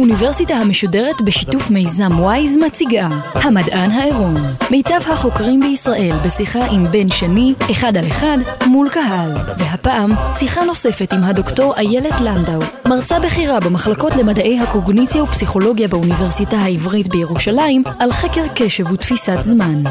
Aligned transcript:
האוניברסיטה 0.00 0.54
המשודרת 0.54 1.22
בשיתוף 1.22 1.70
מיזם 1.70 2.20
וויז 2.20 2.56
מציגה 2.56 3.08
המדען 3.34 3.90
העירום. 3.90 4.34
מיטב 4.70 5.00
החוקרים 5.12 5.60
בישראל 5.60 6.16
בשיחה 6.26 6.64
עם 6.64 6.86
בן 6.90 7.08
שני, 7.10 7.54
אחד 7.70 7.96
על 7.96 8.06
אחד, 8.06 8.38
מול 8.66 8.88
קהל. 8.88 9.32
והפעם 9.58 10.10
שיחה 10.34 10.64
נוספת 10.64 11.12
עם 11.12 11.24
הדוקטור 11.24 11.74
איילת 11.76 12.20
לנדאו 12.20 12.60
מרצה 12.88 13.18
בכירה 13.18 13.60
במחלקות 13.60 14.16
למדעי 14.16 14.60
הקוגניציה 14.60 15.22
ופסיכולוגיה 15.22 15.88
באוניברסיטה 15.88 16.56
העברית 16.56 17.08
בירושלים 17.08 17.82
על 17.98 18.12
חקר 18.12 18.44
קשב 18.54 18.92
ותפיסת 18.92 19.38
זמן. 19.42 19.82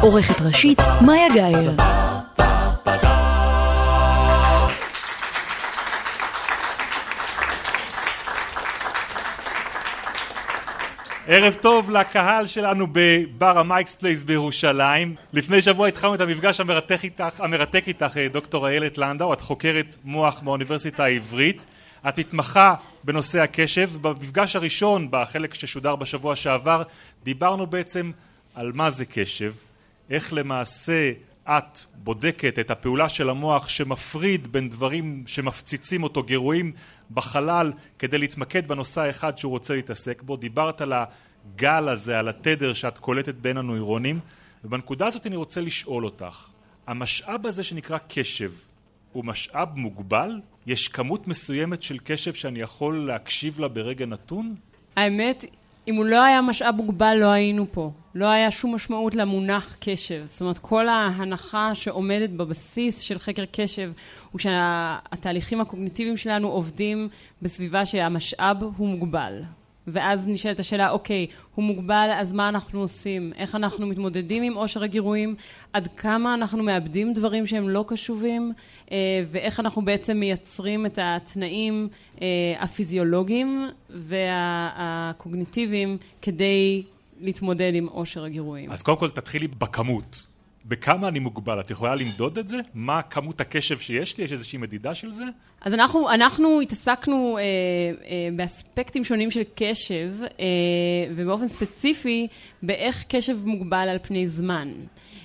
עורכת 0.00 0.40
ראשית, 0.40 0.78
מאיה 1.00 1.28
גאייר 1.34 1.72
ערב 11.30 11.54
טוב 11.54 11.90
לקהל 11.90 12.46
שלנו 12.46 12.86
בבר 12.92 13.58
ה 13.58 13.63
Mike's 13.63 13.94
Place 13.94 14.22
בירושלים. 14.22 15.14
לפני 15.32 15.62
שבוע 15.62 15.88
התחלנו 15.88 16.14
את 16.14 16.20
המפגש 16.20 16.60
המרתק 16.60 17.04
איתך, 17.04 17.40
המרתק 17.40 17.84
איתך 17.86 18.16
דוקטור 18.32 18.68
איילת 18.68 18.98
לנדאו, 18.98 19.32
את 19.32 19.40
חוקרת 19.40 19.96
מוח 20.04 20.40
באוניברסיטה 20.40 21.04
העברית. 21.04 21.64
את 22.08 22.18
מתמחה 22.18 22.74
בנושא 23.04 23.40
הקשב. 23.40 23.90
במפגש 24.00 24.56
הראשון, 24.56 25.08
בחלק 25.10 25.54
ששודר 25.54 25.96
בשבוע 25.96 26.36
שעבר, 26.36 26.82
דיברנו 27.24 27.66
בעצם 27.66 28.10
על 28.54 28.72
מה 28.74 28.90
זה 28.90 29.04
קשב, 29.04 29.52
איך 30.10 30.32
למעשה 30.32 31.12
את 31.48 31.78
בודקת 31.94 32.58
את 32.58 32.70
הפעולה 32.70 33.08
של 33.08 33.30
המוח 33.30 33.68
שמפריד 33.68 34.52
בין 34.52 34.68
דברים 34.68 35.24
שמפציצים 35.26 36.02
אותו, 36.02 36.22
גירויים 36.22 36.72
בחלל, 37.10 37.72
כדי 37.98 38.18
להתמקד 38.18 38.68
בנושא 38.68 39.00
האחד 39.00 39.38
שהוא 39.38 39.50
רוצה 39.50 39.74
להתעסק 39.74 40.22
בו. 40.22 40.36
דיברת 40.36 40.80
על 40.80 40.92
הגל 40.92 41.88
הזה, 41.88 42.18
על 42.18 42.28
התדר 42.28 42.72
שאת 42.72 42.98
קולטת 42.98 43.34
בין 43.34 43.56
הנוירונים, 43.56 44.20
ובנקודה 44.64 45.06
הזאת 45.06 45.26
אני 45.26 45.36
רוצה 45.36 45.60
לשאול 45.60 46.04
אותך, 46.04 46.48
המשאב 46.86 47.46
הזה 47.46 47.64
שנקרא 47.64 47.98
קשב, 48.08 48.52
הוא 49.12 49.24
משאב 49.24 49.68
מוגבל? 49.74 50.40
יש 50.66 50.88
כמות 50.88 51.28
מסוימת 51.28 51.82
של 51.82 51.98
קשב 52.04 52.34
שאני 52.34 52.60
יכול 52.60 53.06
להקשיב 53.06 53.60
לה 53.60 53.68
ברגע 53.68 54.06
נתון? 54.06 54.54
האמת, 54.96 55.44
אם 55.88 55.94
הוא 55.94 56.04
לא 56.04 56.24
היה 56.24 56.40
משאב 56.42 56.74
מוגבל, 56.74 57.16
לא 57.20 57.26
היינו 57.26 57.66
פה. 57.72 57.90
לא 58.14 58.26
היה 58.26 58.50
שום 58.50 58.74
משמעות 58.74 59.14
למונח 59.14 59.76
קשב. 59.80 60.22
זאת 60.24 60.40
אומרת, 60.40 60.58
כל 60.58 60.88
ההנחה 60.88 61.74
שעומדת 61.74 62.30
בבסיס 62.30 63.00
של 63.00 63.18
חקר 63.18 63.44
קשב 63.52 63.92
הוא 64.32 64.38
שהתהליכים 64.38 65.60
הקוגניטיביים 65.60 66.16
שלנו 66.16 66.48
עובדים 66.48 67.08
בסביבה 67.42 67.84
שהמשאב 67.84 68.62
הוא 68.76 68.88
מוגבל. 68.88 69.42
ואז 69.92 70.28
נשאלת 70.28 70.60
השאלה, 70.60 70.90
אוקיי, 70.90 71.26
הוא 71.54 71.64
מוגבל, 71.64 72.10
אז 72.16 72.32
מה 72.32 72.48
אנחנו 72.48 72.80
עושים? 72.80 73.32
איך 73.36 73.54
אנחנו 73.54 73.86
מתמודדים 73.86 74.42
עם 74.42 74.54
עושר 74.54 74.82
הגירויים? 74.82 75.34
עד 75.72 75.88
כמה 75.96 76.34
אנחנו 76.34 76.62
מאבדים 76.62 77.12
דברים 77.12 77.46
שהם 77.46 77.68
לא 77.68 77.84
קשובים? 77.88 78.52
אה, 78.92 78.96
ואיך 79.30 79.60
אנחנו 79.60 79.82
בעצם 79.82 80.16
מייצרים 80.16 80.86
את 80.86 80.98
התנאים 81.02 81.88
אה, 82.22 82.26
הפיזיולוגיים 82.60 83.68
והקוגניטיביים 83.90 85.96
כדי 86.22 86.82
להתמודד 87.20 87.72
עם 87.74 87.86
עושר 87.86 88.24
הגירויים? 88.24 88.72
אז 88.72 88.82
קודם 88.82 88.98
כל 88.98 89.10
תתחילי 89.10 89.48
בכמות. 89.48 90.26
בכמה 90.68 91.08
אני 91.08 91.18
מוגבל? 91.18 91.60
את 91.60 91.70
יכולה 91.70 91.94
למדוד 91.94 92.38
את 92.38 92.48
זה? 92.48 92.56
מה 92.74 93.02
כמות 93.02 93.40
הקשב 93.40 93.78
שיש 93.78 94.18
לי? 94.18 94.24
יש 94.24 94.32
איזושהי 94.32 94.58
מדידה 94.58 94.94
של 94.94 95.12
זה? 95.12 95.24
אז 95.60 95.74
אנחנו, 95.74 96.10
אנחנו 96.10 96.60
התעסקנו 96.60 97.38
אה, 97.38 97.42
אה, 97.42 98.28
באספקטים 98.36 99.04
שונים 99.04 99.30
של 99.30 99.42
קשב, 99.54 100.14
אה, 100.22 100.46
ובאופן 101.16 101.48
ספציפי, 101.48 102.26
באיך 102.62 103.04
קשב 103.08 103.36
מוגבל 103.44 103.88
על 103.88 103.98
פני 104.02 104.26
זמן. 104.26 104.68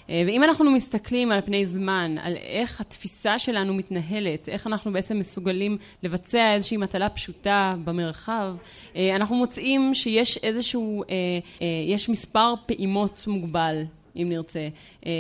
אה, 0.10 0.24
ואם 0.28 0.44
אנחנו 0.44 0.72
מסתכלים 0.72 1.32
על 1.32 1.42
פני 1.42 1.66
זמן, 1.66 2.16
על 2.22 2.36
איך 2.36 2.82
התפיסה 2.82 3.40
שלנו 3.40 3.74
מתנהלת, 3.74 4.50
איך 4.50 4.68
אנחנו 4.68 4.92
בעצם 4.94 5.20
מסוגלים 5.20 5.78
לבצע 6.04 6.54
איזושהי 6.54 6.78
מטלה 6.78 7.10
פשוטה 7.10 7.76
במרחב, 7.84 8.56
אה, 8.96 9.16
אנחנו 9.16 9.36
מוצאים 9.36 9.94
שיש 9.94 10.38
איזשהו, 10.38 11.04
אה, 11.04 11.66
יש 11.88 12.10
מספר 12.10 12.54
פעימות 12.66 13.24
מוגבל 13.28 13.84
אם 14.16 14.30
נרצה, 14.30 14.60
אה, 14.60 14.68
אה, 15.06 15.12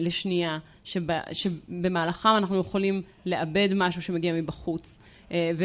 לשנייה, 0.00 0.58
שב, 0.84 1.02
שבמהלכם 1.32 2.28
אנחנו 2.36 2.58
יכולים 2.58 3.02
לאבד 3.26 3.68
משהו 3.74 4.02
שמגיע 4.02 4.32
מבחוץ. 4.32 4.98
אה, 5.32 5.50
ו, 5.58 5.64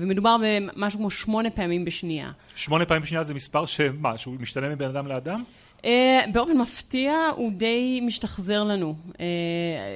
ומדובר 0.00 0.36
במשהו 0.42 0.98
כמו 0.98 1.10
שמונה 1.10 1.50
פעמים 1.50 1.84
בשנייה. 1.84 2.30
שמונה 2.54 2.86
פעמים 2.86 3.02
בשנייה 3.02 3.22
זה 3.22 3.34
מספר 3.34 3.66
שמה, 3.66 4.18
שהוא 4.18 4.34
משתנה 4.40 4.68
מבן 4.68 4.88
אדם 4.88 5.06
לאדם? 5.06 5.42
Uh, 5.84 5.86
באופן 6.32 6.58
מפתיע 6.58 7.12
הוא 7.36 7.52
די 7.52 8.00
משתחזר 8.02 8.64
לנו. 8.64 8.94
Uh, 9.12 9.16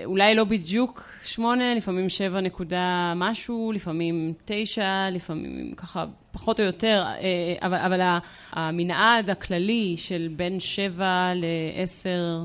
אולי 0.05 0.35
לא 0.35 0.45
בדיוק 0.45 1.05
שמונה, 1.25 1.75
לפעמים 1.75 2.09
שבע 2.09 2.41
נקודה 2.41 3.13
משהו, 3.17 3.73
לפעמים 3.75 4.33
תשע, 4.45 5.11
לפעמים 5.11 5.75
ככה 5.77 6.07
פחות 6.39 6.61
או 6.61 6.65
יותר, 6.65 7.05
uh, 7.07 7.65
אבל, 7.67 7.79
אבל 7.79 8.19
המנעד 8.53 9.31
הכללי 9.31 9.95
של 9.97 10.29
בין 10.37 10.61
שבע 10.61 11.33
לעשר 11.35 12.45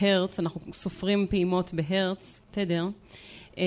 הרץ, 0.00 0.38
אנחנו 0.38 0.60
סופרים 0.72 1.26
פעימות 1.30 1.74
בהרץ, 1.74 2.42
תדר, 2.50 2.88
uh, 2.88 3.54
uh, 3.54 3.58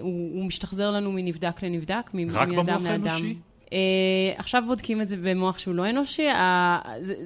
הוא, 0.00 0.30
הוא 0.34 0.44
משתחזר 0.44 0.90
לנו 0.90 1.12
מנבדק 1.12 1.62
לנבדק, 1.62 2.10
מאדם 2.14 2.28
לאדם. 2.28 2.58
רק 2.58 2.66
במוח 2.66 2.86
האנושי? 2.86 3.36
Uh, 3.70 3.72
עכשיו 4.36 4.62
בודקים 4.66 5.00
את 5.00 5.08
זה 5.08 5.16
במוח 5.16 5.58
שהוא 5.58 5.74
לא 5.74 5.90
אנושי. 5.90 6.30
Uh, 6.30 6.34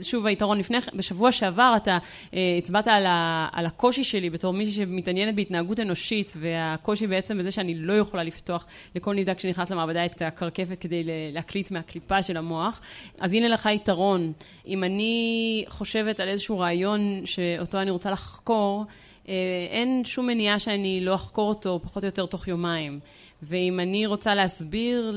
שוב, 0.02 0.26
היתרון 0.26 0.58
לפני, 0.58 0.78
בשבוע 0.94 1.32
שעבר 1.32 1.74
אתה 1.76 1.98
uh, 2.30 2.34
הצבעת 2.58 2.88
על, 2.88 3.06
ה, 3.06 3.48
על 3.52 3.66
הקושי 3.66 4.04
שלי 4.04 4.30
בתור 4.30 4.52
מישהי 4.52 4.72
שמתעניינת 4.72 5.34
בהתנהגות 5.34 5.80
אנושית, 5.80 6.32
והקושי 6.36 7.06
בעצם 7.06 7.38
בזה 7.38 7.50
שאני 7.50 7.74
לא 7.74 7.92
יכולה 7.92 8.24
לפתוח 8.24 8.66
לכל 8.94 9.14
נבדק 9.14 9.40
שנכנס 9.40 9.70
למעבדה 9.70 10.04
את 10.04 10.22
הקרקפת 10.22 10.78
כדי 10.80 11.02
להקליט 11.32 11.70
מהקליפה 11.70 12.22
של 12.22 12.36
המוח. 12.36 12.80
אז 13.18 13.32
הנה 13.32 13.48
לך 13.48 13.68
יתרון. 13.74 14.32
אם 14.66 14.84
אני 14.84 15.64
חושבת 15.68 16.20
על 16.20 16.28
איזשהו 16.28 16.58
רעיון 16.58 17.20
שאותו 17.24 17.80
אני 17.80 17.90
רוצה 17.90 18.10
לחקור, 18.10 18.84
uh, 19.24 19.28
אין 19.70 20.02
שום 20.04 20.26
מניעה 20.26 20.58
שאני 20.58 21.00
לא 21.04 21.14
אחקור 21.14 21.48
אותו 21.48 21.80
פחות 21.82 22.04
או 22.04 22.08
יותר 22.08 22.26
תוך 22.26 22.48
יומיים. 22.48 23.00
ואם 23.46 23.80
אני 23.80 24.06
רוצה 24.06 24.34
להסביר 24.34 25.14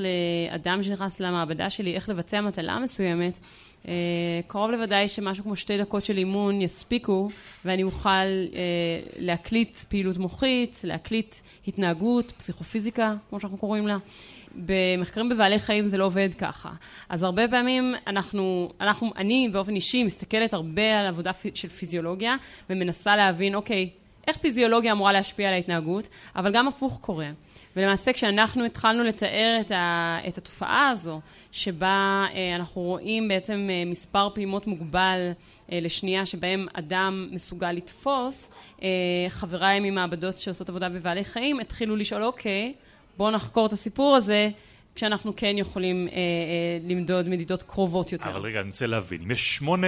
לאדם 0.51 0.83
שנכנס 0.83 1.19
למעבדה 1.19 1.69
שלי 1.69 1.95
איך 1.95 2.09
לבצע 2.09 2.41
מטלה 2.41 2.79
מסוימת, 2.79 3.39
אה, 3.87 3.93
קרוב 4.47 4.71
לוודאי 4.71 5.07
שמשהו 5.07 5.43
כמו 5.43 5.55
שתי 5.55 5.77
דקות 5.77 6.05
של 6.05 6.17
אימון 6.17 6.61
יספיקו, 6.61 7.29
ואני 7.65 7.83
אוכל 7.83 8.09
אה, 8.09 8.19
להקליט 9.19 9.77
פעילות 9.77 10.17
מוחית, 10.17 10.81
להקליט 10.83 11.35
התנהגות, 11.67 12.31
פסיכופיזיקה, 12.37 13.13
כמו 13.29 13.39
שאנחנו 13.39 13.57
קוראים 13.57 13.87
לה. 13.87 13.97
במחקרים 14.55 15.29
בבעלי 15.29 15.59
חיים 15.59 15.87
זה 15.87 15.97
לא 15.97 16.05
עובד 16.05 16.29
ככה. 16.37 16.69
אז 17.09 17.23
הרבה 17.23 17.47
פעמים 17.47 17.95
אנחנו, 18.07 18.71
אנחנו, 18.81 19.11
אני 19.17 19.49
באופן 19.51 19.75
אישי 19.75 20.03
מסתכלת 20.03 20.53
הרבה 20.53 20.99
על 20.99 21.05
עבודה 21.05 21.31
של 21.53 21.69
פיזיולוגיה, 21.69 22.35
ומנסה 22.69 23.15
להבין, 23.15 23.55
אוקיי, 23.55 23.89
איך 24.27 24.37
פיזיולוגיה 24.37 24.91
אמורה 24.91 25.11
להשפיע 25.11 25.47
על 25.47 25.53
ההתנהגות, 25.53 26.07
אבל 26.35 26.53
גם 26.53 26.67
הפוך 26.67 26.99
קורה. 27.01 27.29
ולמעשה 27.77 28.13
כשאנחנו 28.13 28.65
התחלנו 28.65 29.03
לתאר 29.03 29.57
את, 29.61 29.71
ה, 29.71 30.17
את 30.27 30.37
התופעה 30.37 30.89
הזו, 30.89 31.21
שבה 31.51 32.25
אה, 32.33 32.55
אנחנו 32.55 32.81
רואים 32.81 33.27
בעצם 33.27 33.67
אה, 33.69 33.83
מספר 33.85 34.29
פעימות 34.33 34.67
מוגבל 34.67 35.31
אה, 35.71 35.79
לשנייה 35.81 36.25
שבהם 36.25 36.67
אדם 36.73 37.29
מסוגל 37.31 37.71
לתפוס, 37.71 38.51
אה, 38.83 38.87
חבריי 39.29 39.79
ממעבדות 39.79 40.37
שעושות 40.37 40.69
עבודה 40.69 40.89
בבעלי 40.89 41.25
חיים 41.25 41.59
התחילו 41.59 41.95
לשאול, 41.95 42.23
אוקיי, 42.23 42.73
בואו 43.17 43.31
נחקור 43.31 43.65
את 43.65 43.73
הסיפור 43.73 44.15
הזה. 44.15 44.49
כשאנחנו 44.95 45.33
כן 45.35 45.55
יכולים 45.57 46.07
אה, 46.07 46.13
אה, 46.13 46.19
למדוד 46.89 47.29
מדידות 47.29 47.63
קרובות 47.63 48.11
יותר. 48.11 48.29
אבל 48.29 48.39
רגע, 48.39 48.59
אני 48.59 48.69
רוצה 48.69 48.87
להבין, 48.87 49.21
אם 49.21 49.31
יש 49.31 49.55
שמונה 49.55 49.87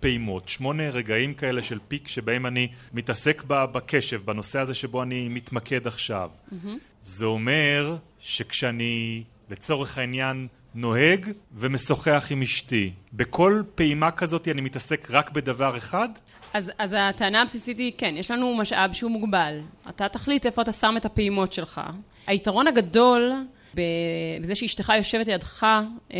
פעימות, 0.00 0.48
שמונה 0.48 0.90
רגעים 0.90 1.34
כאלה 1.34 1.62
של 1.62 1.78
פיק 1.88 2.08
שבהם 2.08 2.46
אני 2.46 2.68
מתעסק 2.92 3.42
בקשב, 3.46 4.20
בנושא 4.24 4.58
הזה 4.58 4.74
שבו 4.74 5.02
אני 5.02 5.28
מתמקד 5.28 5.86
עכשיו. 5.86 6.30
Mm-hmm. 6.30 6.68
זה 7.02 7.24
אומר 7.24 7.96
שכשאני 8.20 9.22
לצורך 9.50 9.98
העניין 9.98 10.46
נוהג 10.74 11.30
ומשוחח 11.54 12.26
עם 12.30 12.42
אשתי, 12.42 12.92
בכל 13.12 13.62
פעימה 13.74 14.10
כזאת 14.10 14.48
אני 14.48 14.60
מתעסק 14.60 15.08
רק 15.10 15.30
בדבר 15.30 15.76
אחד? 15.76 16.08
אז, 16.52 16.72
אז 16.78 16.96
הטענה 16.98 17.42
הבסיסית 17.42 17.78
היא, 17.78 17.92
כן, 17.98 18.14
יש 18.16 18.30
לנו 18.30 18.54
משאב 18.54 18.92
שהוא 18.92 19.10
מוגבל. 19.10 19.60
אתה 19.88 20.08
תחליט 20.08 20.46
איפה 20.46 20.62
אתה 20.62 20.72
שם 20.72 20.94
את 20.96 21.04
הפעימות 21.04 21.52
שלך. 21.52 21.80
היתרון 22.26 22.66
הגדול 22.66 23.32
בזה 23.74 24.54
שאשתך 24.54 24.92
יושבת 24.96 25.26
לידך 25.26 25.62
אה, 25.62 25.80
אה, 26.12 26.16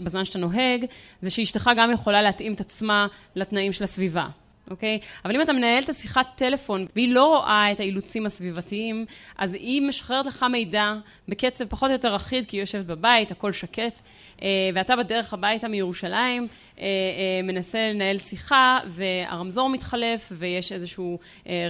בזמן 0.00 0.24
שאתה 0.24 0.38
נוהג, 0.38 0.84
זה 1.20 1.30
שאשתך 1.30 1.70
גם 1.76 1.90
יכולה 1.90 2.22
להתאים 2.22 2.52
את 2.52 2.60
עצמה 2.60 3.06
לתנאים 3.36 3.72
של 3.72 3.84
הסביבה. 3.84 4.28
אוקיי? 4.70 4.98
אבל 5.24 5.34
אם 5.34 5.42
אתה 5.42 5.52
מנהל 5.52 5.84
את 5.84 5.88
השיחת 5.88 6.26
טלפון 6.34 6.86
והיא 6.96 7.14
לא 7.14 7.24
רואה 7.24 7.72
את 7.72 7.80
האילוצים 7.80 8.26
הסביבתיים, 8.26 9.06
אז 9.38 9.54
היא 9.54 9.82
משחררת 9.82 10.26
לך 10.26 10.46
מידע 10.52 10.94
בקצב 11.28 11.64
פחות 11.64 11.88
או 11.88 11.92
יותר 11.92 12.16
אחיד, 12.16 12.46
כי 12.46 12.56
היא 12.56 12.62
יושבת 12.62 12.84
בבית, 12.84 13.30
הכל 13.30 13.52
שקט, 13.52 14.00
אה, 14.42 14.48
ואתה 14.74 14.96
בדרך 14.96 15.34
הביתה 15.34 15.68
מירושלים, 15.68 16.46
אה, 16.78 16.84
אה, 16.84 17.42
מנסה 17.42 17.90
לנהל 17.90 18.18
שיחה, 18.18 18.78
והרמזור 18.86 19.68
מתחלף, 19.68 20.32
ויש 20.32 20.72
איזשהו 20.72 21.18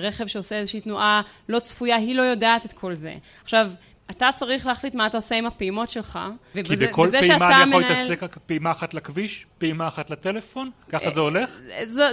רכב 0.01 0.27
שעושה 0.27 0.57
איזושהי 0.57 0.81
תנועה 0.81 1.23
לא 1.49 1.59
צפויה, 1.59 1.97
היא 1.97 2.15
לא 2.15 2.23
יודעת 2.23 2.67
את 2.67 2.73
כל 2.73 2.95
זה. 2.95 3.15
עכשיו, 3.43 3.71
אתה 4.11 4.29
צריך 4.35 4.67
להחליט 4.67 4.95
מה 4.95 5.07
אתה 5.07 5.19
עושה 5.19 5.35
עם 5.35 5.47
הפעימות 5.47 5.91
שלך. 5.91 6.19
כי 6.65 6.77
בכל 6.77 7.09
פעימה 7.21 7.63
אני 7.63 7.71
יכול 7.71 7.83
להתעסק 7.83 8.23
רק 8.23 8.39
פעימה 8.47 8.71
אחת 8.71 8.95
לכביש, 8.95 9.47
פעימה 9.59 9.89
אחת 9.89 10.11
לטלפון? 10.11 10.71
ככה 10.89 11.11
זה 11.11 11.21
הולך? 11.21 11.61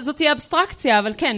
זאת 0.01 0.15
תהיה 0.15 0.31
אבסטרקציה, 0.31 0.99
אבל 0.99 1.13
כן, 1.17 1.35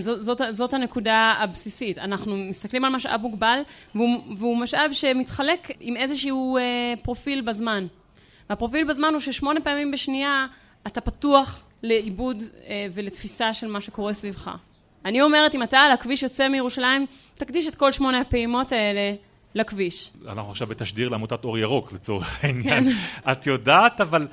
זאת, 0.50 0.74
הנקודה 0.74 1.36
הבסיסית. 1.40 2.00
אנחנו 2.00 2.38
מסתכלים 2.38 2.86
על 2.86 2.92
משאב 2.92 3.22
מוגבל, 3.22 3.62
והוא, 3.96 4.20
והוא 4.38 4.58
משאב 4.58 4.94
שמתחלק 4.94 5.68
עם 5.80 5.98
איזשהו 5.98 6.58
אה, 6.58 6.94
פרופיל 7.02 7.42
בזמן. 7.42 7.88
והפרופיל 8.50 8.88
בזמן 8.88 9.10
הוא 9.12 9.20
ששמונה 9.20 9.62
פעמים 9.62 9.92
בשנייה 9.92 10.46
אתה 10.88 11.02
פתוח 11.02 11.64
לעיבוד 11.84 12.44
אה, 12.68 12.88
ולתפיסה 12.94 13.54
של 13.54 13.68
מה 13.68 13.82
שקורה 13.82 14.14
סביבך. 14.14 14.52
אני 15.06 15.22
אומרת, 15.22 15.56
אם 15.56 15.64
אתה 15.64 15.80
על 15.80 15.92
הכביש 15.92 16.24
יוצא 16.24 16.48
מירושלים, 16.48 17.06
תקדיש 17.36 17.68
את 17.68 17.76
כל 17.76 17.92
שמונה 17.92 18.22
הפעימות 18.22 18.72
האלה 18.72 19.14
לכביש. 19.58 20.12
אנחנו 20.28 20.52
עכשיו 20.52 20.68
בתשדיר 20.68 21.10
לעמותת 21.10 21.44
אור 21.44 21.58
ירוק 21.58 21.94
לצורך 21.94 22.38
העניין. 22.44 22.84
כן. 22.94 23.32
את 23.32 23.48
יודעת 23.48 24.02
אבל 24.02 24.28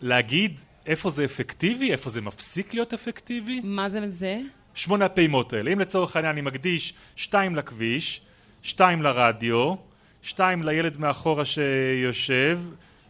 להגיד 0.00 0.60
איפה 0.86 1.10
זה 1.10 1.24
אפקטיבי, 1.24 1.92
איפה 1.92 2.10
זה 2.10 2.20
מפסיק 2.20 2.74
להיות 2.74 2.92
אפקטיבי? 2.92 3.60
מה 3.64 3.88
זה 3.88 4.08
זה? 4.08 4.40
שמונה 4.74 5.04
הפעימות 5.04 5.52
האלה. 5.52 5.72
אם 5.72 5.78
לצורך 5.78 6.16
העניין 6.16 6.32
אני 6.32 6.40
מקדיש 6.40 6.94
שתיים 7.16 7.56
לכביש, 7.56 8.20
שתיים 8.62 9.02
לרדיו, 9.02 9.74
שתיים 10.22 10.62
לילד 10.62 10.96
מאחורה 10.96 11.44
שיושב, 11.44 12.60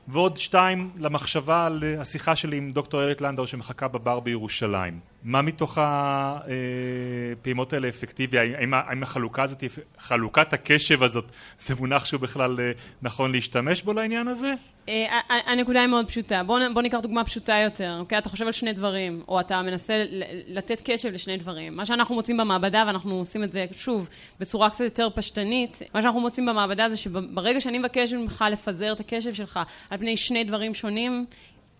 ועוד 0.08 0.36
שתיים 0.36 0.90
למחשבה 0.98 1.66
על 1.66 1.84
השיחה 1.98 2.36
שלי 2.36 2.56
עם 2.56 2.70
דוקטור 2.70 3.00
איילת 3.00 3.20
לנדאו 3.20 3.46
שמחכה 3.46 3.88
בבר 3.88 4.20
בירושלים. 4.20 5.00
מה 5.22 5.42
מתוך 5.42 5.78
הפעימות 5.80 7.72
האלה 7.72 7.88
אפקטיבי? 7.88 8.38
האם, 8.38 8.74
האם 8.74 9.02
החלוקה 9.02 9.42
הזאת, 9.42 9.64
חלוקת 9.98 10.52
הקשב 10.52 11.02
הזאת, 11.02 11.24
זה 11.58 11.74
מונח 11.74 12.04
שהוא 12.04 12.20
בכלל 12.20 12.60
אה, 12.60 12.72
נכון 13.02 13.32
להשתמש 13.32 13.82
בו 13.82 13.92
לעניין 13.92 14.28
הזה? 14.28 14.54
אה, 14.88 15.20
הנקודה 15.46 15.80
היא 15.80 15.88
מאוד 15.88 16.08
פשוטה. 16.08 16.42
בוא, 16.42 16.60
בוא 16.74 16.82
ניקח 16.82 16.98
דוגמה 16.98 17.24
פשוטה 17.24 17.54
יותר, 17.64 17.96
אוקיי? 17.98 18.18
אתה 18.18 18.28
חושב 18.28 18.46
על 18.46 18.52
שני 18.52 18.72
דברים, 18.72 19.22
או 19.28 19.40
אתה 19.40 19.62
מנסה 19.62 20.04
לתת 20.48 20.80
קשב 20.84 21.08
לשני 21.08 21.36
דברים. 21.36 21.76
מה 21.76 21.86
שאנחנו 21.86 22.14
מוצאים 22.14 22.36
במעבדה, 22.36 22.84
ואנחנו 22.86 23.14
עושים 23.14 23.44
את 23.44 23.52
זה, 23.52 23.66
שוב, 23.72 24.08
בצורה 24.40 24.70
קצת 24.70 24.84
יותר 24.84 25.08
פשטנית, 25.14 25.82
מה 25.94 26.02
שאנחנו 26.02 26.20
מוצאים 26.20 26.46
במעבדה 26.46 26.88
זה 26.88 26.96
שברגע 26.96 27.60
שאני 27.60 27.78
מבקש 27.78 28.12
ממך 28.12 28.44
לפזר 28.52 28.92
את 28.92 29.00
הקשב 29.00 29.34
שלך 29.34 29.60
על 29.90 29.98
פני 29.98 30.16
שני 30.16 30.44
דברים 30.44 30.74
שונים, 30.74 31.26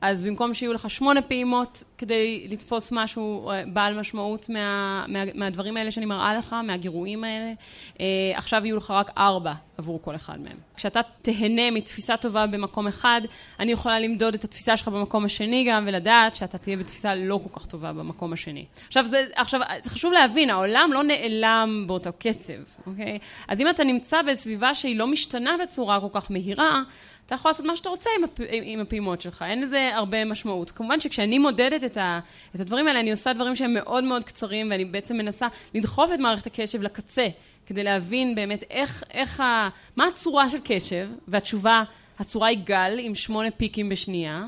אז 0.00 0.22
במקום 0.22 0.54
שיהיו 0.54 0.72
לך 0.72 0.90
שמונה 0.90 1.22
פעימות 1.22 1.84
כדי 1.98 2.46
לתפוס 2.50 2.92
משהו 2.92 3.50
אה, 3.50 3.62
בעל 3.66 4.00
משמעות 4.00 4.48
מה, 4.48 5.04
מה, 5.08 5.24
מהדברים 5.34 5.76
האלה 5.76 5.90
שאני 5.90 6.06
מראה 6.06 6.34
לך, 6.34 6.56
מהגירויים 6.64 7.24
האלה, 7.24 7.52
אה, 8.00 8.06
עכשיו 8.34 8.62
יהיו 8.64 8.76
לך 8.76 8.90
רק 8.90 9.10
ארבע 9.18 9.52
עבור 9.78 10.02
כל 10.02 10.14
אחד 10.14 10.40
מהם. 10.40 10.56
כשאתה 10.76 11.00
תהנה 11.22 11.70
מתפיסה 11.70 12.16
טובה 12.16 12.46
במקום 12.46 12.86
אחד, 12.86 13.20
אני 13.60 13.72
יכולה 13.72 14.00
למדוד 14.00 14.34
את 14.34 14.44
התפיסה 14.44 14.76
שלך 14.76 14.88
במקום 14.88 15.24
השני 15.24 15.64
גם, 15.68 15.84
ולדעת 15.86 16.34
שאתה 16.34 16.58
תהיה 16.58 16.76
בתפיסה 16.76 17.14
לא 17.14 17.40
כל 17.44 17.60
כך 17.60 17.66
טובה 17.66 17.92
במקום 17.92 18.32
השני. 18.32 18.64
עכשיו, 18.86 19.06
זה, 19.06 19.24
עכשיו, 19.34 19.60
זה 19.80 19.90
חשוב 19.90 20.12
להבין, 20.12 20.50
העולם 20.50 20.90
לא 20.92 21.02
נעלם 21.02 21.84
באותו 21.86 22.10
קצב, 22.18 22.52
אוקיי? 22.86 23.18
אז 23.48 23.60
אם 23.60 23.70
אתה 23.70 23.84
נמצא 23.84 24.22
בסביבה 24.22 24.74
שהיא 24.74 24.96
לא 24.96 25.06
משתנה 25.06 25.56
בצורה 25.62 26.00
כל 26.00 26.20
כך 26.20 26.30
מהירה, 26.30 26.82
אתה 27.28 27.34
יכול 27.34 27.48
לעשות 27.48 27.66
מה 27.66 27.76
שאתה 27.76 27.88
רוצה 27.88 28.10
עם, 28.18 28.24
הפ... 28.24 28.40
עם 28.62 28.80
הפעימות 28.80 29.20
שלך, 29.20 29.44
אין 29.48 29.60
לזה 29.62 29.90
הרבה 29.94 30.24
משמעות. 30.24 30.70
כמובן 30.70 31.00
שכשאני 31.00 31.38
מודדת 31.38 31.84
את, 31.84 31.96
ה... 31.96 32.20
את 32.54 32.60
הדברים 32.60 32.88
האלה, 32.88 33.00
אני 33.00 33.10
עושה 33.10 33.32
דברים 33.32 33.56
שהם 33.56 33.72
מאוד 33.74 34.04
מאוד 34.04 34.24
קצרים, 34.24 34.70
ואני 34.70 34.84
בעצם 34.84 35.16
מנסה 35.16 35.46
לדחוף 35.74 36.12
את 36.14 36.18
מערכת 36.18 36.46
הקשב 36.46 36.82
לקצה, 36.82 37.26
כדי 37.66 37.84
להבין 37.84 38.34
באמת 38.34 38.64
איך, 38.70 39.04
איך 39.10 39.40
ה... 39.40 39.68
מה 39.96 40.06
הצורה 40.06 40.48
של 40.48 40.58
קשב, 40.64 41.08
והתשובה, 41.28 41.82
הצורה 42.18 42.48
היא 42.48 42.58
גל 42.64 42.98
עם 42.98 43.14
שמונה 43.14 43.50
פיקים 43.50 43.88
בשנייה, 43.88 44.44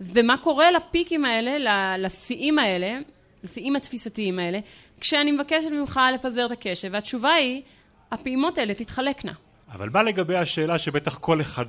ומה 0.00 0.36
קורה 0.36 0.70
לפיקים 0.70 1.24
האלה, 1.24 1.96
לשיאים 1.98 2.58
האלה, 2.58 2.98
לשיאים 3.44 3.76
התפיסתיים 3.76 4.38
האלה, 4.38 4.58
כשאני 5.00 5.32
מבקשת 5.32 5.70
ממך 5.70 6.00
לפזר 6.14 6.46
את 6.46 6.52
הקשב, 6.52 6.88
והתשובה 6.92 7.32
היא, 7.32 7.62
הפעימות 8.10 8.58
האלה 8.58 8.74
תתחלקנה. 8.74 9.32
אבל 9.72 9.88
מה 9.90 10.02
לגבי 10.02 10.36
השאלה 10.36 10.78
שבטח 10.78 11.18
כל 11.18 11.40
אחד 11.40 11.66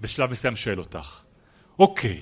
בשלב 0.00 0.30
מסוים 0.30 0.56
שואל 0.56 0.78
אותך? 0.78 1.22
אוקיי, 1.78 2.20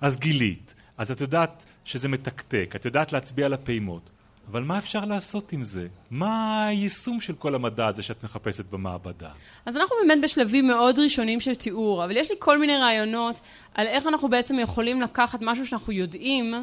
אז 0.00 0.18
גילית, 0.18 0.74
אז 0.98 1.10
את 1.10 1.20
יודעת 1.20 1.64
שזה 1.84 2.08
מתקתק, 2.08 2.72
את 2.76 2.84
יודעת 2.84 3.12
להצביע 3.12 3.46
על 3.46 3.52
הפעימות, 3.52 4.10
אבל 4.50 4.62
מה 4.62 4.78
אפשר 4.78 5.04
לעשות 5.04 5.52
עם 5.52 5.62
זה? 5.62 5.86
מה 6.10 6.66
היישום 6.66 7.20
של 7.20 7.34
כל 7.34 7.54
המדע 7.54 7.86
הזה 7.86 8.02
שאת 8.02 8.24
מחפשת 8.24 8.64
במעבדה? 8.70 9.30
אז 9.66 9.76
אנחנו 9.76 9.96
באמת 10.02 10.22
בשלבים 10.22 10.66
מאוד 10.66 10.98
ראשונים 10.98 11.40
של 11.40 11.54
תיאור, 11.54 12.04
אבל 12.04 12.16
יש 12.16 12.30
לי 12.30 12.36
כל 12.38 12.58
מיני 12.58 12.76
רעיונות 12.76 13.36
על 13.74 13.86
איך 13.86 14.06
אנחנו 14.06 14.28
בעצם 14.28 14.58
יכולים 14.58 15.00
לקחת 15.00 15.38
משהו 15.42 15.66
שאנחנו 15.66 15.92
יודעים 15.92 16.54
אה, 16.54 16.60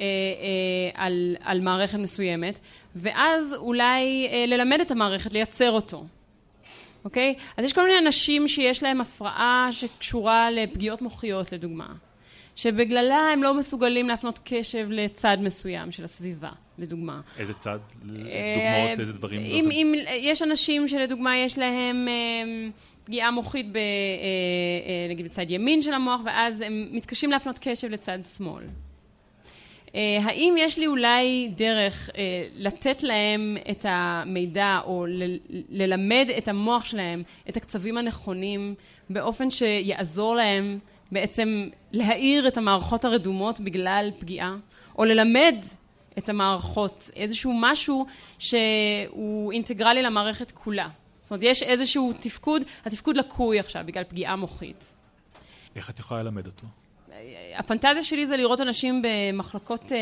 אה, 0.00 0.06
על, 0.94 1.36
על 1.40 1.60
מערכת 1.60 1.98
מסוימת, 1.98 2.60
ואז 2.96 3.54
אולי 3.54 4.28
אה, 4.32 4.44
ללמד 4.46 4.80
את 4.80 4.90
המערכת, 4.90 5.32
לייצר 5.32 5.70
אותו. 5.70 6.04
אוקיי? 7.06 7.34
אז 7.56 7.64
יש 7.64 7.72
כל 7.72 7.82
מיני 7.82 7.98
אנשים 7.98 8.48
שיש 8.48 8.82
להם 8.82 9.00
הפרעה 9.00 9.68
שקשורה 9.70 10.50
לפגיעות 10.50 11.02
מוחיות, 11.02 11.52
לדוגמה. 11.52 11.86
שבגללה 12.56 13.30
הם 13.32 13.42
לא 13.42 13.54
מסוגלים 13.54 14.08
להפנות 14.08 14.40
קשב 14.44 14.86
לצד 14.90 15.36
מסוים 15.40 15.92
של 15.92 16.04
הסביבה, 16.04 16.50
לדוגמה. 16.78 17.20
איזה 17.38 17.54
צד? 17.54 17.78
דוגמאות 18.02 18.96
לאיזה 18.96 19.12
דברים? 19.12 19.40
אם, 19.40 19.68
אם, 19.70 19.94
יש 20.08 20.42
אנשים 20.42 20.88
שלדוגמה 20.88 21.36
יש 21.36 21.58
להם 21.58 22.08
אה, 22.08 22.68
פגיעה 23.04 23.30
מוחית 23.30 23.72
ב, 23.72 23.76
אה, 23.76 23.82
אה, 23.82 25.10
נגיד 25.10 25.26
בצד 25.26 25.50
ימין 25.50 25.82
של 25.82 25.92
המוח, 25.92 26.20
ואז 26.24 26.60
הם 26.60 26.88
מתקשים 26.92 27.30
להפנות 27.30 27.58
קשב 27.62 27.88
לצד 27.88 28.18
שמאל. 28.36 28.64
אה, 29.94 30.18
האם 30.22 30.54
יש 30.58 30.78
לי 30.78 30.86
אולי 30.86 31.52
דרך 31.56 32.10
אה, 32.16 32.22
לתת 32.56 33.02
להם 33.02 33.56
את 33.70 33.86
המידע 33.88 34.80
או 34.84 35.06
ללמד 35.68 36.28
את 36.38 36.48
המוח 36.48 36.84
שלהם 36.84 37.22
את 37.48 37.56
הקצבים 37.56 37.98
הנכונים 37.98 38.74
באופן 39.10 39.50
שיעזור 39.50 40.36
להם 40.36 40.78
בעצם 41.12 41.68
להאיר 41.92 42.48
את 42.48 42.56
המערכות 42.56 43.04
הרדומות 43.04 43.60
בגלל 43.60 44.10
פגיעה, 44.18 44.56
או 44.98 45.04
ללמד 45.04 45.54
את 46.18 46.28
המערכות 46.28 47.10
איזשהו 47.16 47.52
משהו 47.60 48.06
שהוא 48.38 49.52
אינטגרלי 49.52 50.02
למערכת 50.02 50.50
כולה. 50.50 50.88
זאת 51.20 51.30
אומרת, 51.30 51.42
יש 51.42 51.62
איזשהו 51.62 52.12
תפקוד, 52.20 52.62
התפקוד 52.84 53.16
לקוי 53.16 53.60
עכשיו 53.60 53.82
בגלל 53.86 54.04
פגיעה 54.04 54.36
מוחית. 54.36 54.92
איך 55.76 55.90
את 55.90 55.98
יכולה 55.98 56.22
ללמד 56.22 56.46
אותו? 56.46 56.66
הפנטזיה 57.58 58.02
שלי 58.02 58.26
זה 58.26 58.36
לראות 58.36 58.60
אנשים 58.60 59.02
במחלקות 59.02 59.92
אה, 59.92 59.98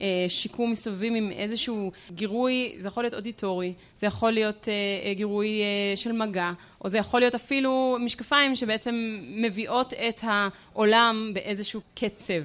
אה, 0.00 0.24
שיקום 0.28 0.70
מסתובבים 0.70 1.14
עם 1.14 1.32
איזשהו 1.32 1.92
גירוי, 2.10 2.76
זה 2.78 2.88
יכול 2.88 3.02
להיות 3.02 3.14
אודיטורי, 3.14 3.74
זה 3.96 4.06
יכול 4.06 4.30
להיות 4.30 4.68
אה, 4.68 5.14
גירוי 5.14 5.60
אה, 5.62 5.96
של 5.96 6.12
מגע, 6.12 6.52
או 6.80 6.88
זה 6.88 6.98
יכול 6.98 7.20
להיות 7.20 7.34
אפילו 7.34 7.96
משקפיים 8.00 8.56
שבעצם 8.56 8.94
מביאות 9.36 9.94
את 9.94 10.20
העולם 10.22 11.30
באיזשהו 11.34 11.80
קצב. 11.94 12.44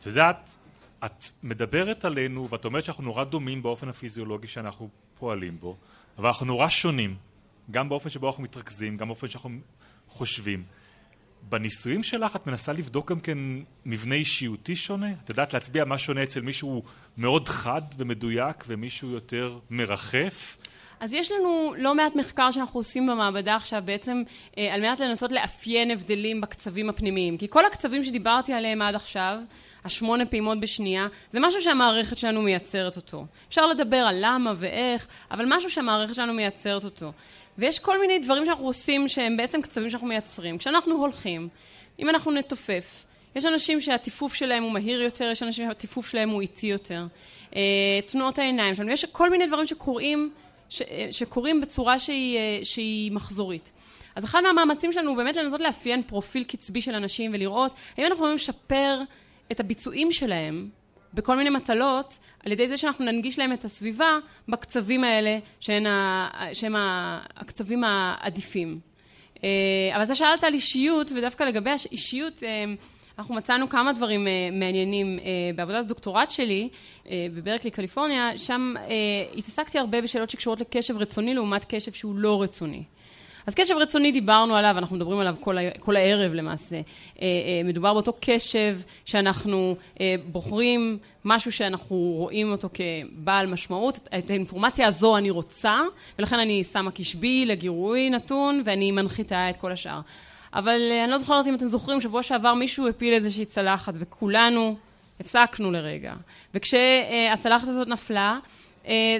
את 0.00 0.06
יודעת, 0.06 0.56
את 1.04 1.24
מדברת 1.42 2.04
עלינו 2.04 2.48
ואת 2.50 2.64
אומרת 2.64 2.84
שאנחנו 2.84 3.04
נורא 3.04 3.24
דומים 3.24 3.62
באופן 3.62 3.88
הפיזיולוגי 3.88 4.48
שאנחנו 4.48 4.88
פועלים 5.18 5.56
בו, 5.60 5.76
אבל 6.18 6.26
אנחנו 6.26 6.46
נורא 6.46 6.68
שונים, 6.68 7.16
גם 7.70 7.88
באופן 7.88 8.10
שבו 8.10 8.26
אנחנו 8.26 8.42
מתרכזים, 8.42 8.96
גם 8.96 9.08
באופן 9.08 9.28
שאנחנו 9.28 9.50
חושבים. 10.08 10.64
בניסויים 11.42 12.02
שלך 12.02 12.36
את 12.36 12.46
מנסה 12.46 12.72
לבדוק 12.72 13.10
גם 13.10 13.20
כן 13.20 13.38
מבנה 13.86 14.14
אישיותי 14.14 14.76
שונה? 14.76 15.10
את 15.24 15.28
יודעת 15.28 15.54
להצביע 15.54 15.84
מה 15.84 15.98
שונה 15.98 16.22
אצל 16.22 16.40
מישהו 16.40 16.82
מאוד 17.16 17.48
חד 17.48 17.82
ומדויק 17.98 18.64
ומישהו 18.68 19.10
יותר 19.10 19.58
מרחף? 19.70 20.56
אז 21.02 21.12
יש 21.12 21.32
לנו 21.32 21.74
לא 21.78 21.94
מעט 21.94 22.16
מחקר 22.16 22.50
שאנחנו 22.50 22.80
עושים 22.80 23.06
במעבדה 23.06 23.56
עכשיו 23.56 23.82
בעצם 23.84 24.22
אה, 24.58 24.74
על 24.74 24.80
מנת 24.80 25.00
לנסות 25.00 25.32
לאפיין 25.32 25.90
הבדלים 25.90 26.40
בקצבים 26.40 26.88
הפנימיים. 26.88 27.36
כי 27.38 27.46
כל 27.50 27.64
הקצבים 27.64 28.04
שדיברתי 28.04 28.52
עליהם 28.52 28.82
עד 28.82 28.94
עכשיו, 28.94 29.38
השמונה 29.84 30.26
פעימות 30.26 30.60
בשנייה, 30.60 31.06
זה 31.30 31.40
משהו 31.40 31.60
שהמערכת 31.60 32.18
שלנו 32.18 32.42
מייצרת 32.42 32.96
אותו. 32.96 33.26
אפשר 33.48 33.66
לדבר 33.66 33.96
על 33.96 34.16
למה 34.20 34.52
ואיך, 34.58 35.06
אבל 35.30 35.44
משהו 35.48 35.70
שהמערכת 35.70 36.14
שלנו 36.14 36.32
מייצרת 36.32 36.84
אותו. 36.84 37.12
ויש 37.58 37.78
כל 37.78 38.00
מיני 38.00 38.18
דברים 38.18 38.46
שאנחנו 38.46 38.66
עושים 38.66 39.08
שהם 39.08 39.36
בעצם 39.36 39.62
קצבים 39.62 39.90
שאנחנו 39.90 40.06
מייצרים. 40.06 40.58
כשאנחנו 40.58 40.94
הולכים, 40.94 41.48
אם 41.98 42.08
אנחנו 42.08 42.30
נתופף, 42.30 43.04
יש 43.36 43.46
אנשים 43.46 43.80
שהטיפוף 43.80 44.34
שלהם 44.34 44.62
הוא 44.62 44.72
מהיר 44.72 45.02
יותר, 45.02 45.30
יש 45.30 45.42
אנשים 45.42 45.66
שהטיפוף 45.66 46.08
שלהם 46.08 46.30
הוא 46.30 46.40
איטי 46.40 46.66
יותר. 46.66 47.06
אה, 47.56 47.60
תנועות 48.06 48.38
העיניים 48.38 48.74
שלנו, 48.74 48.90
יש 48.90 49.04
כל 49.04 49.30
מיני 49.30 49.46
דברים 49.46 49.66
שקורים, 49.66 50.30
ש, 50.68 50.82
אה, 50.82 51.08
שקורים 51.10 51.60
בצורה 51.60 51.98
שהיא, 51.98 52.38
אה, 52.38 52.60
שהיא 52.64 53.12
מחזורית. 53.12 53.72
אז 54.16 54.24
אחד 54.24 54.40
מהמאמצים 54.40 54.92
שלנו 54.92 55.10
הוא 55.10 55.16
באמת 55.16 55.36
לנסות 55.36 55.60
לאפיין 55.60 56.02
פרופיל 56.02 56.44
קצבי 56.44 56.80
של 56.80 56.94
אנשים 56.94 57.30
ולראות 57.34 57.74
האם 57.96 58.04
אנחנו 58.04 58.16
יכולים 58.16 58.34
לשפר 58.34 59.00
את 59.52 59.60
הביצועים 59.60 60.12
שלהם 60.12 60.68
בכל 61.14 61.36
מיני 61.36 61.50
מטלות, 61.50 62.18
על 62.46 62.52
ידי 62.52 62.68
זה 62.68 62.76
שאנחנו 62.76 63.04
ננגיש 63.04 63.38
להם 63.38 63.52
את 63.52 63.64
הסביבה 63.64 64.18
בקצבים 64.48 65.04
האלה, 65.04 65.38
שהם, 65.60 65.86
ה, 65.86 66.30
שהם 66.52 66.74
הקצבים 67.36 67.84
העדיפים. 67.84 68.80
אבל 69.94 70.02
אתה 70.02 70.14
שאלת 70.14 70.44
על 70.44 70.54
אישיות, 70.54 71.12
ודווקא 71.16 71.44
לגבי 71.44 71.70
האישיות, 71.70 72.42
אנחנו 73.18 73.34
מצאנו 73.34 73.68
כמה 73.68 73.92
דברים 73.92 74.26
uh, 74.26 74.54
מעניינים 74.54 75.18
בעבודת 75.56 75.84
הדוקטורט 75.84 76.30
שלי 76.30 76.68
בברקלי, 77.10 77.70
קליפורניה, 77.70 78.38
שם 78.38 78.74
התעסקתי 79.36 79.78
הרבה 79.78 80.00
בשאלות 80.00 80.30
שקשורות 80.30 80.60
לקשב 80.60 80.98
רצוני 80.98 81.34
לעומת 81.34 81.64
קשב 81.68 81.92
שהוא 81.92 82.14
לא 82.16 82.42
רצוני. 82.42 82.84
אז 83.46 83.54
קשב 83.54 83.74
רצוני 83.76 84.12
דיברנו 84.12 84.56
עליו, 84.56 84.78
אנחנו 84.78 84.96
מדברים 84.96 85.18
עליו 85.18 85.36
כל, 85.40 85.56
כל 85.80 85.96
הערב 85.96 86.32
למעשה. 86.32 86.80
מדובר 87.64 87.92
באותו 87.92 88.12
קשב 88.20 88.78
שאנחנו 89.04 89.76
בוחרים 90.26 90.98
משהו 91.24 91.52
שאנחנו 91.52 91.96
רואים 91.96 92.50
אותו 92.50 92.68
כבעל 92.74 93.46
משמעות, 93.46 93.98
את 94.18 94.30
האינפורמציה 94.30 94.86
הזו 94.86 95.16
אני 95.16 95.30
רוצה, 95.30 95.80
ולכן 96.18 96.38
אני 96.38 96.64
שמה 96.64 96.90
קשבי 96.90 97.46
לגירוי 97.46 98.10
נתון 98.10 98.62
ואני 98.64 98.90
מנחיתה 98.90 99.50
את 99.50 99.56
כל 99.56 99.72
השאר. 99.72 100.00
אבל 100.54 100.80
אה, 100.90 101.04
אני 101.04 101.12
לא 101.12 101.18
זוכרת 101.18 101.46
אם 101.46 101.54
אתם 101.54 101.66
זוכרים, 101.66 102.00
שבוע 102.00 102.22
שעבר 102.22 102.54
מישהו 102.54 102.88
הפיל 102.88 103.14
איזושהי 103.14 103.44
צלחת, 103.44 103.94
וכולנו 103.96 104.76
הפסקנו 105.20 105.70
לרגע. 105.70 106.14
וכשהצלחת 106.54 107.68
הזאת 107.68 107.88
נפלה, 107.88 108.30
אה, 108.30 108.38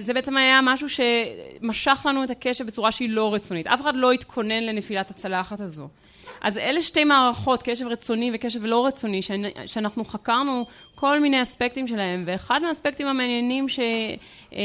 זה 0.01 0.15
בעצם 0.15 0.37
היה 0.37 0.61
משהו 0.63 0.87
שמשך 0.89 2.07
לנו 2.09 2.25
את 2.25 2.31
הקשב 2.31 2.67
בצורה 2.67 2.93
שהיא 2.93 3.11
לא 3.11 3.35
רצונית. 3.35 3.67
אף 3.67 3.81
אחד 3.81 3.97
לא 3.97 4.13
התכונן 4.13 4.63
לנפילת 4.63 5.11
הצלחת 5.11 5.61
הזו. 5.61 5.89
אז 6.41 6.59
אלה 6.59 6.81
שתי 6.81 7.05
מערכות, 7.05 7.63
קשב 7.63 7.87
רצוני 7.87 8.31
וקשב 8.35 8.65
לא 8.65 8.87
רצוני, 8.87 9.21
שאנחנו 9.67 10.05
חקרנו 10.05 10.67
כל 10.95 11.21
מיני 11.21 11.43
אספקטים 11.43 11.89
שלהם, 11.89 12.25
ואחד 12.27 12.63
מהאספקטים 12.63 13.07
המעניינים 13.07 13.69
ש... 13.69 13.81
אה, 14.53 14.59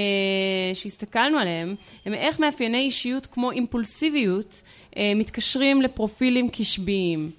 שהסתכלנו 0.74 1.38
עליהם, 1.38 1.76
הם 2.06 2.14
איך 2.14 2.40
מאפייני 2.40 2.78
אישיות 2.78 3.26
כמו 3.26 3.52
אימפולסיביות 3.52 4.62
אה, 4.98 5.12
מתקשרים 5.16 5.82
לפרופילים 5.82 6.50
קשביים. 6.50 7.32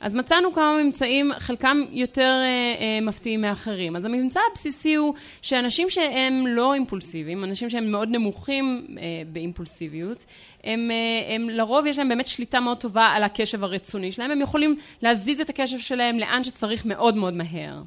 אז 0.00 0.14
מצאנו 0.14 0.52
כמה 0.52 0.82
ממצאים, 0.82 1.30
חלקם 1.38 1.78
יותר 1.90 2.40
אה, 2.42 2.74
אה, 2.80 3.00
מפתיעים 3.00 3.40
מאחרים. 3.40 3.96
אז 3.96 4.04
הממצא 4.04 4.40
הבסיסי 4.52 4.94
הוא 4.94 5.14
שאנשים 5.42 5.90
שהם 5.90 6.46
לא 6.46 6.74
אימפולסיביים, 6.74 7.44
אנשים 7.44 7.70
שהם 7.70 7.90
מאוד 7.90 8.08
נמוכים 8.08 8.86
אה, 8.98 9.04
באימפולסיביות, 9.32 10.24
הם, 10.64 10.90
אה, 10.90 11.34
הם 11.34 11.50
לרוב 11.50 11.86
יש 11.86 11.98
להם 11.98 12.08
באמת 12.08 12.26
שליטה 12.26 12.60
מאוד 12.60 12.78
טובה 12.78 13.06
על 13.06 13.22
הקשב 13.22 13.64
הרצוני 13.64 14.12
שלהם, 14.12 14.30
הם 14.30 14.40
יכולים 14.40 14.76
להזיז 15.02 15.40
את 15.40 15.50
הקשב 15.50 15.78
שלהם 15.78 16.18
לאן 16.18 16.44
שצריך 16.44 16.86
מאוד 16.86 17.16
מאוד 17.16 17.34
מהר. 17.34 17.82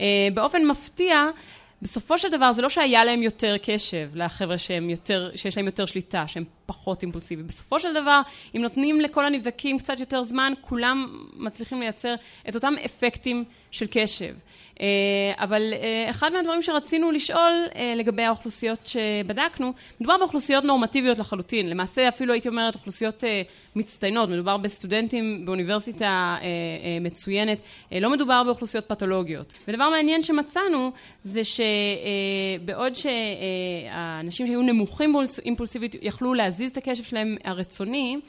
אה, 0.00 0.28
באופן 0.34 0.66
מפתיע, 0.66 1.24
בסופו 1.82 2.18
של 2.18 2.30
דבר 2.30 2.52
זה 2.52 2.62
לא 2.62 2.68
שהיה 2.68 3.04
להם 3.04 3.22
יותר 3.22 3.56
קשב 3.62 4.08
לחבר'ה 4.14 4.58
שהם 4.58 4.90
יותר, 4.90 5.30
שיש 5.34 5.56
להם 5.56 5.66
יותר 5.66 5.86
שליטה, 5.86 6.26
שהם 6.26 6.44
פחות 6.68 7.02
אימפולסיביים. 7.02 7.46
בסופו 7.46 7.80
של 7.80 7.94
דבר, 7.94 8.20
אם 8.56 8.62
נותנים 8.62 9.00
לכל 9.00 9.24
הנבדקים 9.24 9.78
קצת 9.78 10.00
יותר 10.00 10.22
זמן, 10.22 10.52
כולם 10.60 11.26
מצליחים 11.36 11.80
לייצר 11.80 12.14
את 12.48 12.54
אותם 12.54 12.74
אפקטים 12.84 13.44
של 13.70 13.86
קשב. 13.90 14.34
אה, 14.80 15.44
אבל 15.44 15.62
אה, 15.72 16.10
אחד 16.10 16.32
מהדברים 16.32 16.62
שרצינו 16.62 17.10
לשאול 17.10 17.52
אה, 17.76 17.94
לגבי 17.96 18.22
האוכלוסיות 18.22 18.86
שבדקנו, 18.86 19.72
מדובר 20.00 20.18
באוכלוסיות 20.18 20.64
נורמטיביות 20.64 21.18
לחלוטין, 21.18 21.70
למעשה 21.70 22.08
אפילו 22.08 22.32
הייתי 22.32 22.48
אומרת 22.48 22.74
אוכלוסיות 22.74 23.24
מצטיינות, 23.76 24.28
מדובר 24.28 24.56
בסטודנטים 24.56 25.44
באוניברסיטה 25.44 26.36
מצוינת, 27.00 27.58
לא 27.92 28.10
מדובר 28.10 28.42
באוכלוסיות 28.44 28.84
פתולוגיות. 28.88 29.54
ודבר 29.68 29.88
מעניין 29.88 30.22
שמצאנו 30.22 30.92
זה 31.22 31.42
שבעוד 31.44 32.92
שהאנשים 32.94 34.46
שהיו 34.46 34.62
נמוכים 34.62 35.12
באימפולסיביות 35.12 35.92
יכלו 36.02 36.34
להזיז 36.58 36.70
את 36.70 36.76
הקשב 36.76 37.02
שלהם 37.02 37.36
הרצוני, 37.44 38.20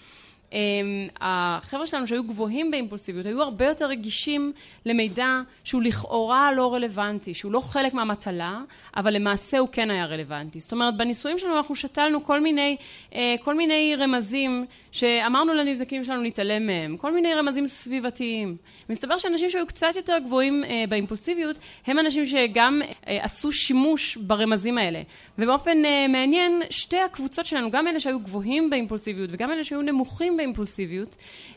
החבר'ה 1.22 1.88
שלנו 1.88 2.08
שהיו 2.08 2.24
גבוהים 2.24 2.72
באימפולסיביות 2.72 3.26
היו 3.26 3.42
הרבה 3.42 3.66
יותר 3.66 3.86
רגישים 3.86 4.54
למידע 4.86 5.42
שהוא 5.64 5.82
לכאורה 5.82 6.52
לא 6.52 6.74
רלוונטי, 6.74 7.34
שהוא 7.34 7.52
לא 7.52 7.60
חלק 7.60 7.94
מהמטלה, 7.94 8.62
אבל 8.96 9.14
למעשה 9.14 9.58
הוא 9.58 9.68
כן 9.72 9.92
היה 9.92 10.06
רלוונטי. 10.06 10.60
זאת 10.60 10.72
אומרת, 10.72 10.98
בניסויים 10.98 11.40
שלנו 11.40 11.58
אנחנו 11.58 11.76
שתלנו 11.76 12.24
כל 12.24 12.40
מיני, 12.40 12.78
אה, 13.16 13.36
כל 13.44 13.56
מיני 13.56 13.96
רמזים 13.96 14.66
שאמרנו 14.92 15.54
לנבדקים 15.54 16.04
שלנו 16.04 16.24
להתעלם 16.24 16.68
מהם, 16.68 16.98
כל 16.98 17.14
מיני 17.14 17.34
רמזים 17.34 17.68
סביבתיים. 17.68 18.58
מסתבר 18.90 19.18
שאנשים 19.18 19.50
שהיו 19.50 19.68
קצת 19.68 19.96
יותר 19.96 20.18
גבוהים 20.26 20.64
אה, 20.64 20.84
באימפולסיביות, 20.90 21.60
הם 21.88 22.00
אנשים 22.00 22.26
שגם 22.26 22.82
אה, 23.08 23.18
עשו 23.22 23.52
שימוש 23.52 24.18
ברמזים 24.18 24.78
האלה. 24.78 25.02
ובאופן 25.38 25.78
מעניין, 26.10 26.62
שתי 26.70 27.00
הקבוצות 27.00 27.46
שלנו, 27.46 27.72
גם 27.72 27.88
אלה 27.88 28.00
שהיו 28.00 28.20
גבוהים 28.20 28.70
באימפולסיביות 28.70 29.30
וגם 29.34 29.52
אלה 29.52 29.64
שהיו 29.64 29.82
נמוכים 29.82 30.39
באימפולסיביות, 30.40 31.16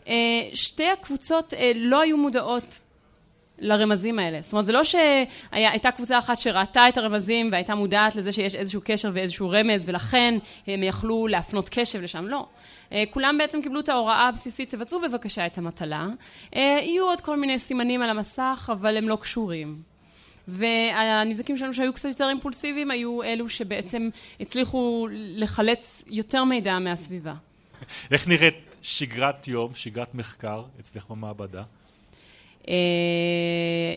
אה, 0.08 0.14
שתי 0.52 0.88
הקבוצות 0.90 1.54
אה, 1.54 1.72
לא 1.74 2.00
היו 2.00 2.16
מודעות 2.16 2.80
לרמזים 3.58 4.18
האלה. 4.18 4.38
זאת 4.42 4.52
אומרת, 4.52 4.66
זה 4.66 4.72
לא 4.72 4.84
שהייתה 4.84 5.90
קבוצה 5.90 6.18
אחת 6.18 6.38
שראתה 6.38 6.88
את 6.88 6.98
הרמזים 6.98 7.48
והייתה 7.52 7.74
מודעת 7.74 8.16
לזה 8.16 8.32
שיש 8.32 8.54
איזשהו 8.54 8.80
קשר 8.84 9.10
ואיזשהו 9.12 9.50
רמז, 9.50 9.88
ולכן 9.88 10.38
הם 10.66 10.82
יכלו 10.82 11.26
להפנות 11.26 11.68
קשב 11.68 12.02
לשם. 12.02 12.26
לא. 12.26 12.46
אה, 12.92 13.04
כולם 13.10 13.38
בעצם 13.38 13.62
קיבלו 13.62 13.80
את 13.80 13.88
ההוראה 13.88 14.28
הבסיסית, 14.28 14.70
תבצעו 14.70 15.00
בבקשה 15.00 15.46
את 15.46 15.58
המטלה. 15.58 16.06
יהיו 16.52 17.04
עוד 17.04 17.20
כל 17.20 17.36
מיני 17.36 17.58
סימנים 17.58 18.02
על 18.02 18.10
המסך, 18.10 18.70
אבל 18.72 18.96
הם 18.96 19.08
לא 19.08 19.18
קשורים. 19.20 19.92
והנבדקים 20.48 21.56
שלנו 21.56 21.74
שהיו 21.74 21.92
קצת 21.92 22.08
יותר 22.08 22.28
אימפולסיביים 22.28 22.90
היו 22.90 23.22
אלו 23.22 23.48
שבעצם 23.48 24.08
הצליחו 24.40 25.06
לחלץ 25.10 26.02
יותר 26.06 26.44
מידע 26.44 26.78
מהסביבה. 26.78 27.34
איך 28.10 28.28
נראית 28.28 28.71
שגרת 28.82 29.48
יום, 29.48 29.74
שגרת 29.74 30.14
מחקר 30.14 30.62
אצלך 30.80 31.10
במעבדה? 31.10 31.62
אה, 32.68 32.74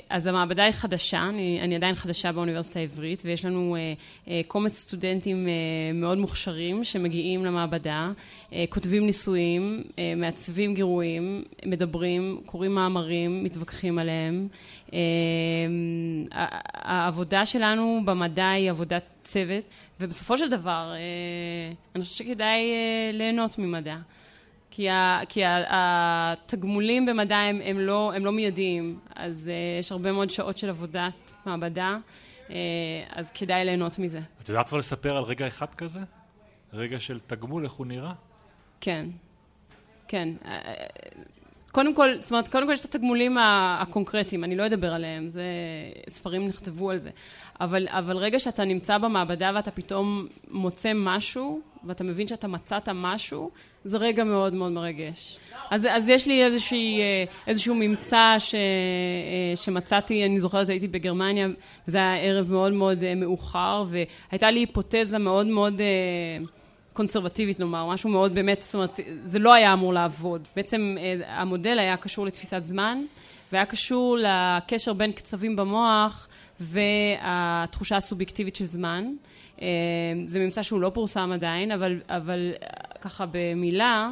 אז 0.09 0.27
המעבדה 0.27 0.63
היא 0.63 0.71
חדשה, 0.71 1.23
אני, 1.29 1.61
אני 1.61 1.75
עדיין 1.75 1.95
חדשה 1.95 2.31
באוניברסיטה 2.31 2.79
העברית, 2.79 3.21
ויש 3.25 3.45
לנו 3.45 3.75
uh, 3.75 4.27
uh, 4.27 4.29
קומץ 4.47 4.77
סטודנטים 4.77 5.47
uh, 5.47 5.49
מאוד 5.93 6.17
מוכשרים 6.17 6.83
שמגיעים 6.83 7.45
למעבדה, 7.45 8.11
כותבים 8.69 9.05
ניסויים, 9.05 9.83
מעצבים 10.17 10.73
גירויים, 10.73 11.43
מדברים, 11.65 12.41
קוראים 12.45 12.75
מאמרים, 12.75 13.43
מתווכחים 13.43 13.99
עליהם. 13.99 14.47
העבודה 16.73 17.45
שלנו 17.45 18.01
במדע 18.05 18.49
היא 18.49 18.69
עבודת 18.69 19.03
צוות, 19.23 19.63
ובסופו 19.99 20.37
של 20.37 20.49
דבר, 20.49 20.93
אני 21.95 22.03
חושבת 22.03 22.17
שכדאי 22.17 22.61
ליהנות 23.13 23.59
ממדע. 23.59 23.95
כי, 24.75 24.89
ה, 24.89 25.20
כי 25.29 25.46
ה, 25.46 25.63
התגמולים 25.70 27.05
במדע 27.05 27.38
הם, 27.38 27.62
הם, 27.63 27.79
לא, 27.79 28.13
הם 28.15 28.25
לא 28.25 28.32
מיידיים, 28.32 29.00
אז 29.15 29.51
uh, 29.51 29.79
יש 29.79 29.91
הרבה 29.91 30.12
מאוד 30.12 30.29
שעות 30.29 30.58
של 30.58 30.70
עבודת 30.70 31.13
מעבדה, 31.46 31.98
uh, 32.48 32.51
אז 33.10 33.32
כדאי 33.32 33.65
ליהנות 33.65 34.00
מזה. 34.00 34.20
את 34.44 34.50
יודעת 34.50 34.70
כבר 34.70 34.77
לספר 34.77 35.17
על 35.17 35.24
רגע 35.24 35.48
אחד 35.48 35.75
כזה? 35.75 36.00
רגע 36.74 37.00
של 37.00 37.20
תגמול, 37.20 37.63
איך 37.63 37.72
הוא 37.72 37.88
נראה? 37.88 38.13
כן, 38.82 39.05
כן. 40.08 40.29
אה, 40.46 40.74
קודם 41.72 41.96
כל, 41.96 42.22
זאת 42.22 42.32
אומרת, 42.32 42.48
קודם 42.48 42.67
כל 42.67 42.74
יש 42.74 42.86
את 42.86 42.96
התגמולים 42.96 43.38
הקונקרטיים, 43.38 44.44
אני 44.44 44.55
לא 44.55 44.65
אדבר 44.65 44.94
עליהם, 44.94 45.29
זה, 45.29 45.44
ספרים 46.10 46.48
נכתבו 46.48 46.91
על 46.91 46.98
זה. 46.98 47.10
אבל, 47.62 47.88
אבל 47.89 48.17
רגע 48.17 48.39
שאתה 48.39 48.65
נמצא 48.65 48.98
במעבדה 48.98 49.51
ואתה 49.55 49.72
פתאום 49.72 50.27
מוצא 50.51 50.91
משהו, 50.96 51.62
ואתה 51.85 52.03
מבין 52.03 52.27
שאתה 52.27 52.47
מצאת 52.47 52.89
משהו, 52.89 53.51
זה 53.83 53.97
רגע 53.97 54.23
מאוד 54.23 54.53
מאוד 54.53 54.71
מרגש. 54.71 55.39
אז, 55.69 55.87
אז 55.91 56.07
יש 56.07 56.27
לי 56.27 56.43
איזושהי, 56.43 56.99
אה, 56.99 57.23
איזשהו 57.47 57.75
ממצא 57.75 58.35
ש, 58.39 58.55
אה, 58.55 59.55
שמצאתי, 59.55 60.25
אני 60.25 60.39
זוכרת, 60.39 60.69
הייתי 60.69 60.87
בגרמניה, 60.87 61.47
וזה 61.87 61.97
היה 61.97 62.17
ערב 62.17 62.51
מאוד 62.51 62.73
מאוד 62.73 63.03
אה, 63.03 63.15
מאוחר, 63.15 63.83
והייתה 63.87 64.51
לי 64.51 64.59
היפותזה 64.59 65.17
מאוד 65.17 65.47
מאוד 65.47 65.81
קונסרבטיבית, 66.93 67.59
נאמר, 67.59 67.85
משהו 67.85 68.09
מאוד 68.09 68.35
באמת, 68.35 68.61
זאת 68.61 68.73
אומרת, 68.73 68.99
זה 69.23 69.39
לא 69.39 69.53
היה 69.53 69.73
אמור 69.73 69.93
לעבוד. 69.93 70.47
בעצם 70.55 70.97
המודל 71.27 71.79
היה 71.79 71.97
קשור 71.97 72.25
לתפיסת 72.25 72.65
זמן. 72.65 73.01
והיה 73.51 73.65
קשור 73.65 74.17
לקשר 74.19 74.93
בין 74.93 75.11
קצבים 75.11 75.55
במוח 75.55 76.27
והתחושה 76.59 77.97
הסובייקטיבית 77.97 78.55
של 78.55 78.65
זמן. 78.65 79.05
אה, 79.62 79.67
זה 80.25 80.39
ממצא 80.39 80.63
שהוא 80.63 80.81
לא 80.81 80.91
פורסם 80.93 81.31
עדיין, 81.33 81.71
אבל, 81.71 82.00
אבל 82.09 82.51
ככה 83.01 83.25
במילה, 83.31 84.09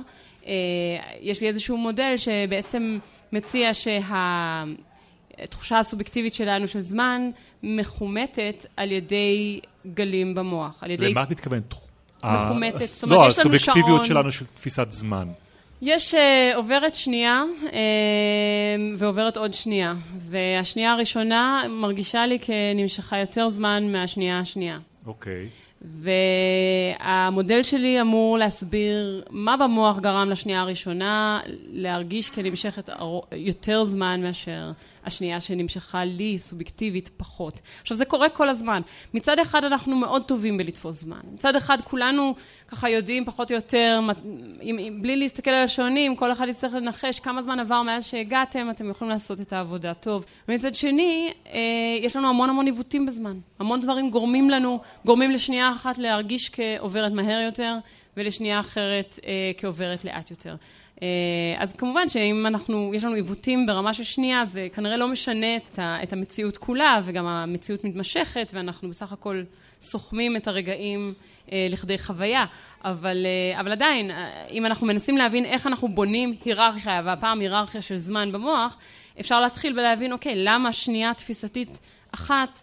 יש 1.21 1.41
לי 1.41 1.47
איזשהו 1.47 1.77
מודל 1.77 2.13
שבעצם 2.17 2.97
מציע 3.33 3.69
שהתחושה 5.39 5.79
הסובייקטיבית 5.79 6.33
שלנו 6.33 6.67
של 6.67 6.79
זמן 6.79 7.29
מחומתת 7.63 8.65
על 8.77 8.91
ידי 8.91 9.59
גלים 9.93 10.35
במוח. 10.35 10.83
על 10.83 10.91
ידי... 10.91 11.11
למה 11.13 11.23
את 11.23 11.29
מתכוונת? 11.29 11.73
מחומתת, 12.23 12.79
זאת 12.79 13.03
אומרת, 13.03 13.19
לא, 13.19 13.27
יש 13.27 13.39
לנו 13.39 13.45
שעון... 13.45 13.49
לא, 13.49 13.53
הסובייקטיביות 13.61 14.05
שלנו 14.05 14.31
של 14.31 14.45
תפיסת 14.45 14.91
זמן. 14.91 15.27
יש 15.81 16.13
uh, 16.13 16.17
עוברת 16.55 16.95
שנייה 16.95 17.43
uh, 17.61 17.73
ועוברת 18.97 19.37
עוד 19.37 19.53
שנייה, 19.53 19.93
והשנייה 20.17 20.91
הראשונה 20.91 21.63
מרגישה 21.69 22.25
לי 22.25 22.39
כנמשכה 22.39 23.17
יותר 23.17 23.49
זמן 23.49 23.91
מהשנייה 23.91 24.39
השנייה. 24.39 24.77
אוקיי. 25.05 25.45
Okay. 25.45 25.83
והמודל 27.03 27.63
שלי 27.63 28.01
אמור 28.01 28.37
להסביר 28.37 29.23
מה 29.29 29.57
במוח 29.57 29.99
גרם 29.99 30.29
לשנייה 30.29 30.61
הראשונה 30.61 31.39
להרגיש 31.71 32.29
כנמשכת 32.29 32.89
יותר 33.31 33.83
זמן 33.83 34.21
מאשר 34.21 34.71
השנייה 35.05 35.41
שנמשכה 35.41 36.05
לי 36.05 36.37
סובייקטיבית 36.37 37.09
פחות. 37.17 37.61
עכשיו 37.81 37.97
זה 37.97 38.05
קורה 38.05 38.29
כל 38.29 38.49
הזמן. 38.49 38.81
מצד 39.13 39.39
אחד 39.39 39.63
אנחנו 39.63 39.95
מאוד 39.95 40.23
טובים 40.23 40.57
בלתפוס 40.57 40.99
זמן. 40.99 41.19
מצד 41.33 41.55
אחד 41.55 41.77
כולנו 41.83 42.35
ככה 42.67 42.89
יודעים 42.89 43.25
פחות 43.25 43.51
או 43.51 43.55
יותר, 43.55 43.99
אם, 44.61 44.79
אם, 44.79 44.99
בלי 45.01 45.15
להסתכל 45.15 45.51
על 45.51 45.63
השעונים, 45.63 46.15
כל 46.15 46.31
אחד 46.31 46.47
יצטרך 46.47 46.73
לנחש 46.73 47.19
כמה 47.19 47.41
זמן 47.41 47.59
עבר 47.59 47.81
מאז 47.81 48.05
שהגעתם, 48.05 48.69
אתם 48.69 48.89
יכולים 48.89 49.11
לעשות 49.11 49.41
את 49.41 49.53
העבודה 49.53 49.93
טוב. 49.93 50.25
ומצד 50.47 50.75
שני, 50.75 51.33
אה, 51.47 51.59
יש 52.01 52.15
לנו 52.15 52.27
המון 52.27 52.49
המון 52.49 52.65
עיוותים 52.65 53.05
בזמן. 53.05 53.37
המון 53.59 53.79
דברים 53.79 54.09
גורמים 54.09 54.49
לנו, 54.49 54.79
גורמים 55.05 55.31
לשנייה 55.31 55.71
אחת 55.71 55.97
להרגיש 55.97 56.49
כעוברת 56.93 57.11
מהר 57.11 57.39
יותר, 57.39 57.75
ולשנייה 58.17 58.59
אחרת 58.59 59.19
אה, 59.25 59.51
כעוברת 59.57 60.05
לאט 60.05 60.31
יותר. 60.31 60.55
אה, 61.01 61.07
אז 61.57 61.73
כמובן 61.73 62.09
שאם 62.09 62.45
אנחנו, 62.47 62.91
יש 62.93 63.03
לנו 63.03 63.15
עיוותים 63.15 63.65
ברמה 63.65 63.93
של 63.93 64.03
שנייה, 64.03 64.45
זה 64.45 64.67
כנראה 64.73 64.97
לא 64.97 65.07
משנה 65.07 65.55
את, 65.55 65.79
ה, 65.79 66.03
את 66.03 66.13
המציאות 66.13 66.57
כולה, 66.57 67.01
וגם 67.03 67.25
המציאות 67.25 67.83
מתמשכת, 67.83 68.51
ואנחנו 68.53 68.89
בסך 68.89 69.11
הכל 69.11 69.43
סוכמים 69.81 70.35
את 70.35 70.47
הרגעים 70.47 71.13
אה, 71.51 71.67
לכדי 71.69 71.97
חוויה. 71.97 72.45
אבל, 72.83 73.25
אה, 73.25 73.59
אבל 73.59 73.71
עדיין, 73.71 74.11
אה, 74.11 74.47
אם 74.51 74.65
אנחנו 74.65 74.87
מנסים 74.87 75.17
להבין 75.17 75.45
איך 75.45 75.67
אנחנו 75.67 75.87
בונים 75.87 76.35
היררכיה, 76.45 77.01
והפעם 77.05 77.39
היררכיה 77.39 77.81
של 77.81 77.97
זמן 77.97 78.31
במוח, 78.31 78.77
אפשר 79.19 79.41
להתחיל 79.41 79.79
ולהבין, 79.79 80.11
אוקיי, 80.11 80.33
למה 80.35 80.73
שנייה 80.73 81.13
תפיסתית 81.13 81.79
אחת 82.11 82.59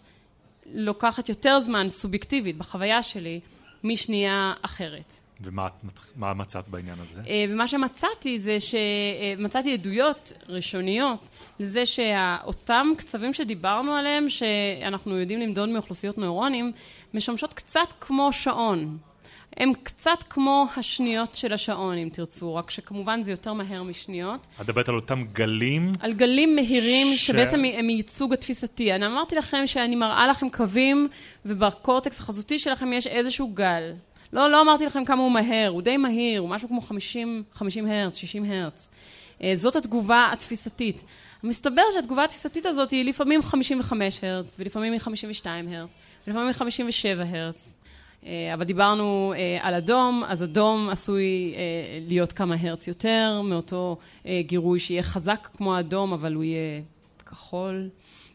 לוקחת 0.73 1.29
יותר 1.29 1.59
זמן 1.59 1.89
סובייקטיבית 1.89 2.57
בחוויה 2.57 3.03
שלי 3.03 3.39
משנייה 3.83 4.53
אחרת. 4.61 5.13
ומה 5.43 6.33
מצאת 6.33 6.69
בעניין 6.69 6.99
הזה? 6.99 7.21
אה, 7.27 7.45
ומה 7.49 7.67
שמצאתי 7.67 8.39
זה 8.39 8.57
שמצאתי 8.59 9.73
עדויות 9.73 10.33
ראשוניות 10.49 11.29
לזה 11.59 11.85
שאותם 11.85 12.87
קצבים 12.97 13.33
שדיברנו 13.33 13.93
עליהם, 13.93 14.29
שאנחנו 14.29 15.19
יודעים 15.19 15.39
למדוד 15.39 15.69
מאוכלוסיות 15.69 16.17
נוירונים, 16.17 16.71
משמשות 17.13 17.53
קצת 17.53 17.93
כמו 17.99 18.33
שעון. 18.33 18.97
הם 19.57 19.73
קצת 19.83 20.23
כמו 20.29 20.65
השניות 20.77 21.35
של 21.35 21.53
השעון, 21.53 21.97
אם 21.97 22.09
תרצו, 22.13 22.55
רק 22.55 22.69
שכמובן 22.69 23.23
זה 23.23 23.31
יותר 23.31 23.53
מהר 23.53 23.83
משניות. 23.83 24.47
את 24.55 24.61
מדברת 24.61 24.89
על 24.89 24.95
אותם 24.95 25.23
גלים? 25.33 25.91
על 25.99 26.13
גלים 26.13 26.55
מהירים, 26.55 27.07
ש... 27.15 27.27
שבעצם 27.27 27.63
הם 27.65 27.89
ייצוג 27.89 28.33
התפיסתי. 28.33 28.93
אני 28.93 29.05
אמרתי 29.05 29.35
לכם 29.35 29.67
שאני 29.67 29.95
מראה 29.95 30.27
לכם 30.27 30.49
קווים, 30.49 31.07
ובקורטקס 31.45 32.19
החזותי 32.19 32.59
שלכם 32.59 32.93
יש 32.93 33.07
איזשהו 33.07 33.47
גל. 33.47 33.93
לא, 34.33 34.51
לא 34.51 34.61
אמרתי 34.61 34.85
לכם 34.85 35.05
כמה 35.05 35.23
הוא 35.23 35.31
מהר, 35.31 35.69
הוא 35.69 35.81
די 35.81 35.97
מהיר, 35.97 36.41
הוא 36.41 36.49
משהו 36.49 36.67
כמו 36.67 36.81
50, 36.81 37.43
50 37.53 37.87
הרץ, 37.87 38.15
60 38.15 38.51
הרץ. 38.51 38.89
אה, 39.43 39.53
זאת 39.55 39.75
התגובה 39.75 40.29
התפיסתית. 40.33 41.03
מסתבר 41.43 41.81
שהתגובה 41.93 42.23
התפיסתית 42.23 42.65
הזאת 42.65 42.91
היא 42.91 43.05
לפעמים 43.05 43.41
55 43.41 44.23
הרץ, 44.23 44.55
ולפעמים 44.59 44.93
היא 44.93 44.99
52 44.99 45.73
הרץ, 45.73 45.89
ולפעמים 46.27 46.47
היא 46.47 46.55
57 46.55 47.23
הרץ. 47.29 47.75
אה, 48.25 48.53
אבל 48.53 48.63
דיברנו 48.63 49.33
אה, 49.37 49.57
על 49.61 49.73
אדום, 49.73 50.23
אז 50.27 50.43
אדום 50.43 50.89
עשוי 50.89 51.53
להיות 52.07 52.33
כמה 52.33 52.55
הרץ 52.61 52.87
יותר, 52.87 53.41
מאותו 53.43 53.97
גירוי 54.39 54.79
שיהיה 54.79 55.03
חזק 55.03 55.47
כמו 55.53 55.79
אדום, 55.79 56.13
אבל 56.13 56.33
הוא 56.33 56.43
יהיה 56.43 56.81
כחול. 57.25 57.89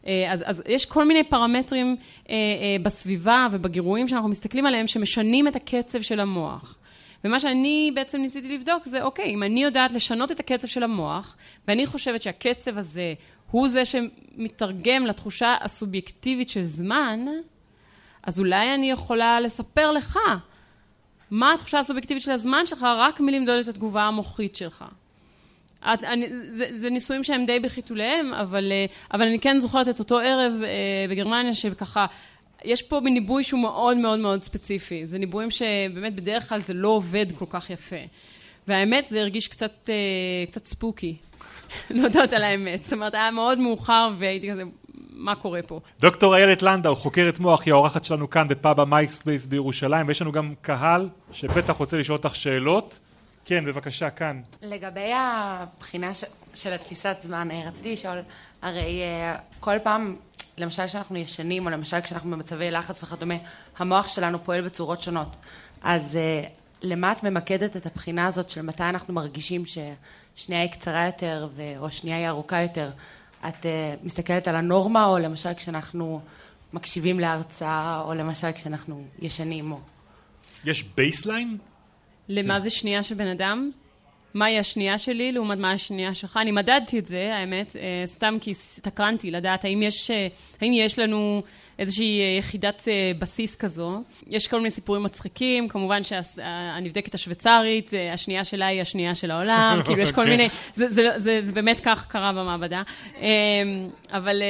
אה, 0.07 0.33
אז, 0.33 0.43
אז 0.45 0.63
יש 0.67 0.85
כל 0.85 1.07
מיני 1.07 1.23
פרמטרים 1.23 1.95
אה, 2.29 2.35
אה, 2.35 2.75
בסביבה 2.83 3.47
ובגירויים 3.51 4.07
שאנחנו 4.07 4.29
מסתכלים 4.29 4.65
עליהם 4.65 4.87
שמשנים 4.87 5.47
את 5.47 5.55
הקצב 5.55 6.01
של 6.01 6.19
המוח. 6.19 6.75
ומה 7.23 7.39
שאני 7.39 7.91
בעצם 7.95 8.17
ניסיתי 8.17 8.57
לבדוק 8.57 8.85
זה, 8.85 9.03
אוקיי, 9.03 9.29
אם 9.29 9.43
אני 9.43 9.63
יודעת 9.63 9.93
לשנות 9.93 10.31
את 10.31 10.39
הקצב 10.39 10.67
של 10.67 10.83
המוח, 10.83 11.37
ואני 11.67 11.85
חושבת 11.85 12.21
שהקצב 12.21 12.77
הזה 12.77 13.13
הוא 13.51 13.69
זה 13.69 13.83
שמתרגם 13.85 15.05
לתחושה 15.05 15.55
הסובייקטיבית 15.61 16.49
של 16.49 16.63
זמן, 16.63 17.25
אז 18.27 18.39
אולי 18.39 18.73
אני 18.73 18.91
יכולה 18.91 19.39
לספר 19.39 19.91
לך 19.91 20.19
מה 21.31 21.53
התחושה 21.53 21.79
הסובייקטיבית 21.79 22.23
של 22.23 22.31
הזמן 22.31 22.65
שלך 22.65 22.85
רק 22.97 23.19
מלמדוד 23.19 23.59
את 23.59 23.67
התגובה 23.67 24.03
המוחית 24.03 24.55
שלך. 24.55 24.85
את, 25.93 26.03
אני, 26.03 26.27
זה, 26.51 26.65
זה 26.75 26.89
ניסויים 26.89 27.23
שהם 27.23 27.45
די 27.45 27.59
בחיתוליהם, 27.59 28.33
אבל, 28.33 28.71
אה, 28.71 28.85
אבל 29.13 29.27
אני 29.27 29.39
כן 29.39 29.59
זוכרת 29.59 29.89
את 29.89 29.99
אותו 29.99 30.19
ערב 30.19 30.53
אה, 30.63 30.69
בגרמניה, 31.09 31.53
שככה, 31.53 32.05
יש 32.65 32.81
פה 32.81 32.99
ניבוי 33.03 33.43
שהוא 33.43 33.61
מאוד 33.61 33.97
מאוד 33.97 34.19
מאוד 34.19 34.43
ספציפי. 34.43 35.07
זה 35.07 35.19
ניבויים 35.19 35.51
שבאמת 35.51 36.15
בדרך 36.15 36.49
כלל 36.49 36.59
זה 36.59 36.73
לא 36.73 36.87
עובד 36.87 37.25
כל 37.31 37.45
כך 37.49 37.69
יפה. 37.69 37.95
והאמת, 38.67 39.07
זה 39.07 39.21
הרגיש 39.21 39.47
קצת, 39.47 39.89
אה, 39.89 40.45
קצת 40.47 40.65
spooky, 40.65 41.15
להודות 41.89 42.33
על 42.33 42.43
האמת. 42.43 42.83
זאת 42.83 42.93
אומרת, 42.93 43.13
היה 43.13 43.31
מאוד 43.31 43.59
מאוחר 43.59 44.09
והייתי 44.19 44.51
כזה, 44.51 44.63
מה 45.17 45.35
קורה 45.35 45.61
פה? 45.67 45.79
דוקטור 45.99 46.35
איילת 46.35 46.61
לנדאו, 46.61 46.95
חוקרת 46.95 47.39
מוח, 47.39 47.61
היא 47.65 47.73
האורחת 47.73 48.05
שלנו 48.05 48.29
כאן 48.29 48.47
בפאב 48.47 48.79
ה 48.79 48.85
Mike's 48.85 49.17
Place 49.17 49.45
בירושלים, 49.45 50.07
ויש 50.07 50.21
לנו 50.21 50.31
גם 50.31 50.53
קהל 50.61 51.09
שבטח 51.31 51.75
רוצה 51.75 51.97
לשאול 51.97 52.17
אותך 52.17 52.35
שאלות. 52.35 52.99
כן, 53.45 53.65
בבקשה, 53.65 54.09
כאן. 54.09 54.41
לגבי 54.61 55.11
הבחינה 55.13 56.13
ש... 56.13 56.23
של 56.55 56.73
התפיסת 56.73 57.17
זמן, 57.19 57.51
אה, 57.51 57.61
רציתי 57.67 57.93
לשאול, 57.93 58.17
הרי 58.61 59.01
אה, 59.01 59.35
כל 59.59 59.79
פעם, 59.83 60.15
למשל 60.57 60.87
כשאנחנו 60.87 61.17
ישנים, 61.17 61.65
או 61.65 61.71
למשל 61.71 62.01
כשאנחנו 62.01 62.31
במצבי 62.31 62.71
לחץ 62.71 63.03
וכדומה, 63.03 63.35
המוח 63.77 64.07
שלנו 64.07 64.43
פועל 64.43 64.61
בצורות 64.61 65.01
שונות. 65.01 65.35
אז 65.81 66.15
אה, 66.15 66.43
למה 66.81 67.11
את 67.11 67.23
ממקדת 67.23 67.77
את 67.77 67.85
הבחינה 67.85 68.27
הזאת 68.27 68.49
של 68.49 68.61
מתי 68.61 68.83
אנחנו 68.83 69.13
מרגישים 69.13 69.63
ששנייה 69.65 70.61
היא 70.61 70.71
קצרה 70.71 71.05
יותר, 71.05 71.49
או 71.79 71.91
שנייה 71.91 72.17
היא 72.17 72.27
ארוכה 72.27 72.61
יותר? 72.61 72.89
את 73.47 73.65
מסתכלת 74.03 74.47
על 74.47 74.55
הנורמה, 74.55 75.05
או 75.05 75.17
למשל 75.17 75.53
כשאנחנו 75.53 76.21
מקשיבים 76.73 77.19
להרצאה, 77.19 78.01
או 78.05 78.13
למשל 78.13 78.51
כשאנחנו 78.51 79.03
ישנים, 79.19 79.71
או... 79.71 79.79
יש 80.65 80.83
baseline? 80.83 81.57
למה 82.29 82.53
כן. 82.53 82.59
זה 82.59 82.69
שנייה 82.69 83.03
של 83.03 83.15
בן 83.15 83.27
אדם, 83.27 83.71
מהי 84.33 84.59
השנייה 84.59 84.97
שלי 84.97 85.31
לעומת 85.31 85.57
מה 85.57 85.71
השנייה 85.71 86.15
שלך. 86.15 86.37
אני 86.41 86.51
מדדתי 86.51 86.99
את 86.99 87.07
זה, 87.07 87.35
האמת, 87.35 87.75
אה, 87.75 88.03
סתם 88.05 88.37
כי 88.41 88.51
הסתקרנתי 88.51 89.31
לדעת 89.31 89.65
האם 89.65 89.83
יש, 89.83 90.11
אה, 90.11 90.27
האם 90.61 90.71
יש 90.73 90.99
לנו 90.99 91.41
איזושהי 91.79 92.21
אה, 92.21 92.37
יחידת 92.39 92.87
בסיס 93.19 93.55
כזו. 93.55 94.03
יש 94.27 94.47
כל 94.47 94.57
מיני 94.57 94.71
סיפורים 94.71 95.03
מצחיקים, 95.03 95.67
כמובן 95.67 96.01
שהנבדקת 96.03 97.15
השוויצרית, 97.15 97.91
השנייה 98.13 98.43
שלה 98.43 98.67
היא 98.67 98.81
השנייה 98.81 99.15
של 99.15 99.31
העולם, 99.31 99.79
כאילו 99.85 100.01
יש 100.01 100.11
כל. 100.11 100.21
אוקיי. 100.21 100.37
מיני, 100.37 100.49
זה, 100.75 100.89
זה, 100.89 100.93
זה, 100.93 101.19
זה, 101.19 101.39
זה 101.41 101.51
באמת 101.51 101.79
כך 101.83 102.05
קרה 102.07 102.31
במעבדה. 102.31 102.81
אבל 104.11 104.41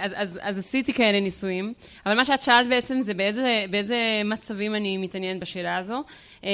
אז, 0.00 0.12
אז, 0.14 0.38
אז 0.42 0.58
עשיתי 0.58 0.92
כאלה 0.92 1.20
ניסויים, 1.20 1.72
אבל 2.06 2.16
מה 2.16 2.24
שאת 2.24 2.42
שאלת 2.42 2.68
בעצם 2.68 3.00
זה 3.00 3.14
באיזה, 3.14 3.64
באיזה 3.70 4.22
מצבים 4.24 4.74
אני 4.74 4.96
מתעניינת 4.96 5.40
בשאלה 5.40 5.76
הזו. 5.76 6.02
אמ, 6.44 6.48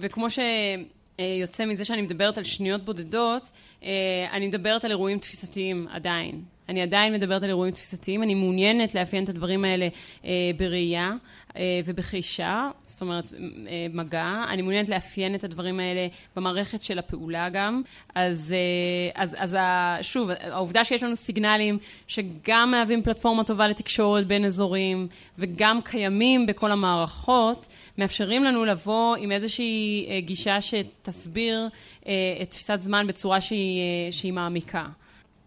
וכמו 0.00 0.26
שיוצא 0.30 1.66
מזה 1.66 1.84
שאני 1.84 2.02
מדברת 2.02 2.38
על 2.38 2.44
שניות 2.44 2.84
בודדות, 2.84 3.50
אה, 3.82 3.88
אני 4.32 4.48
מדברת 4.48 4.84
על 4.84 4.90
אירועים 4.90 5.18
תפיסתיים 5.18 5.86
עדיין. 5.90 6.42
אני 6.68 6.82
עדיין 6.82 7.12
מדברת 7.12 7.42
על 7.42 7.48
אירועים 7.48 7.74
תפיסתיים, 7.74 8.22
אני 8.22 8.34
מעוניינת 8.34 8.94
לאפיין 8.94 9.24
את 9.24 9.28
הדברים 9.28 9.64
האלה 9.64 9.88
אה, 10.24 10.30
בראייה 10.56 11.12
אה, 11.56 11.80
ובחישה, 11.84 12.70
זאת 12.86 13.00
אומרת 13.00 13.34
אה, 13.68 13.86
מגע, 13.92 14.44
אני 14.48 14.62
מעוניינת 14.62 14.88
לאפיין 14.88 15.34
את 15.34 15.44
הדברים 15.44 15.80
האלה 15.80 16.06
במערכת 16.36 16.82
של 16.82 16.98
הפעולה 16.98 17.48
גם, 17.48 17.82
אז, 18.14 18.54
אה, 18.56 19.22
אז, 19.22 19.36
אז 19.38 19.54
ה, 19.54 19.96
שוב, 20.02 20.30
העובדה 20.40 20.84
שיש 20.84 21.02
לנו 21.02 21.16
סיגנלים 21.16 21.78
שגם 22.06 22.70
מהווים 22.70 23.02
פלטפורמה 23.02 23.44
טובה 23.44 23.68
לתקשורת 23.68 24.26
בין 24.26 24.44
אזורים 24.44 25.08
וגם 25.38 25.80
קיימים 25.84 26.46
בכל 26.46 26.72
המערכות, 26.72 27.66
מאפשרים 27.98 28.44
לנו 28.44 28.64
לבוא 28.64 29.16
עם 29.16 29.32
איזושהי 29.32 30.06
אה, 30.10 30.20
גישה 30.20 30.60
שתסביר 30.60 31.68
אה, 32.06 32.12
את 32.42 32.50
תפיסת 32.50 32.78
זמן 32.80 33.06
בצורה 33.06 33.40
שהיא, 33.40 33.80
אה, 33.80 34.12
שהיא 34.12 34.32
מעמיקה. 34.32 34.86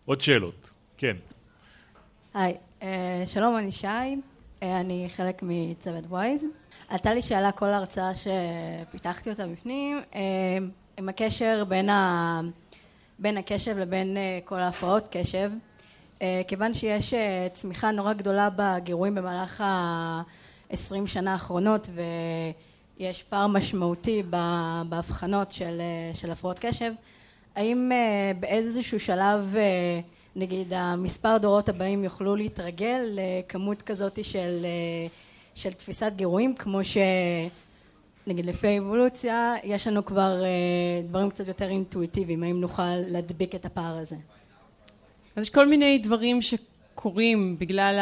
עוד 0.05 0.21
שאלות, 0.21 0.71
כן. 1.01 1.17
היי, 2.33 2.53
אה, 2.81 3.23
שלום, 3.25 3.57
אני 3.57 3.71
שי, 3.71 3.87
אה, 3.87 4.79
אני 4.79 5.07
חלק 5.15 5.43
מצוות 5.43 6.03
וויז. 6.09 6.45
עלתה 6.89 7.13
לי 7.13 7.21
שאלה 7.21 7.51
כל 7.51 7.65
הרצאה 7.65 8.11
שפיתחתי 8.15 9.29
אותה 9.29 9.47
בפנים, 9.47 10.01
אה, 10.15 10.21
עם 10.97 11.09
הקשר 11.09 11.63
בין, 11.67 11.89
ה... 11.89 12.41
בין 13.19 13.37
הקשב 13.37 13.77
לבין 13.77 14.17
כל 14.45 14.59
ההפרעות 14.59 15.07
קשב. 15.11 15.51
כיוון 16.47 16.73
שיש 16.73 17.13
צמיחה 17.53 17.91
נורא 17.91 18.13
גדולה 18.13 18.49
בגירויים 18.55 19.15
במהלך 19.15 19.61
ה-20 19.61 21.05
שנה 21.05 21.33
האחרונות 21.33 21.89
ויש 22.99 23.23
פער 23.23 23.47
משמעותי 23.47 24.23
בהבחנות 24.89 25.51
של, 25.51 25.81
של 26.13 26.31
הפרעות 26.31 26.59
קשב, 26.59 26.91
האם 27.55 27.91
באיזשהו 28.39 28.99
שלב 28.99 29.55
נגיד 30.35 30.73
המספר 30.73 31.37
דורות 31.37 31.69
הבאים 31.69 32.03
יוכלו 32.03 32.35
להתרגל 32.35 33.01
לכמות 33.11 33.81
כזאת 33.81 34.25
של, 34.25 34.65
אה, 34.65 35.07
של 35.55 35.73
תפיסת 35.73 36.11
גירויים 36.15 36.55
כמו 36.55 36.79
שנגיד 36.83 38.45
לפי 38.45 38.67
האבולוציה 38.67 39.55
יש 39.63 39.87
לנו 39.87 40.05
כבר 40.05 40.43
אה, 40.43 40.49
דברים 41.07 41.29
קצת 41.29 41.47
יותר 41.47 41.69
אינטואיטיביים 41.69 42.43
האם 42.43 42.61
נוכל 42.61 42.95
להדביק 42.95 43.55
את 43.55 43.65
הפער 43.65 43.97
הזה 43.97 44.15
אז 45.35 45.43
יש 45.43 45.49
כל 45.49 45.67
מיני 45.67 45.97
דברים 45.97 46.39
שקורים 46.41 47.55
בגלל 47.59 47.99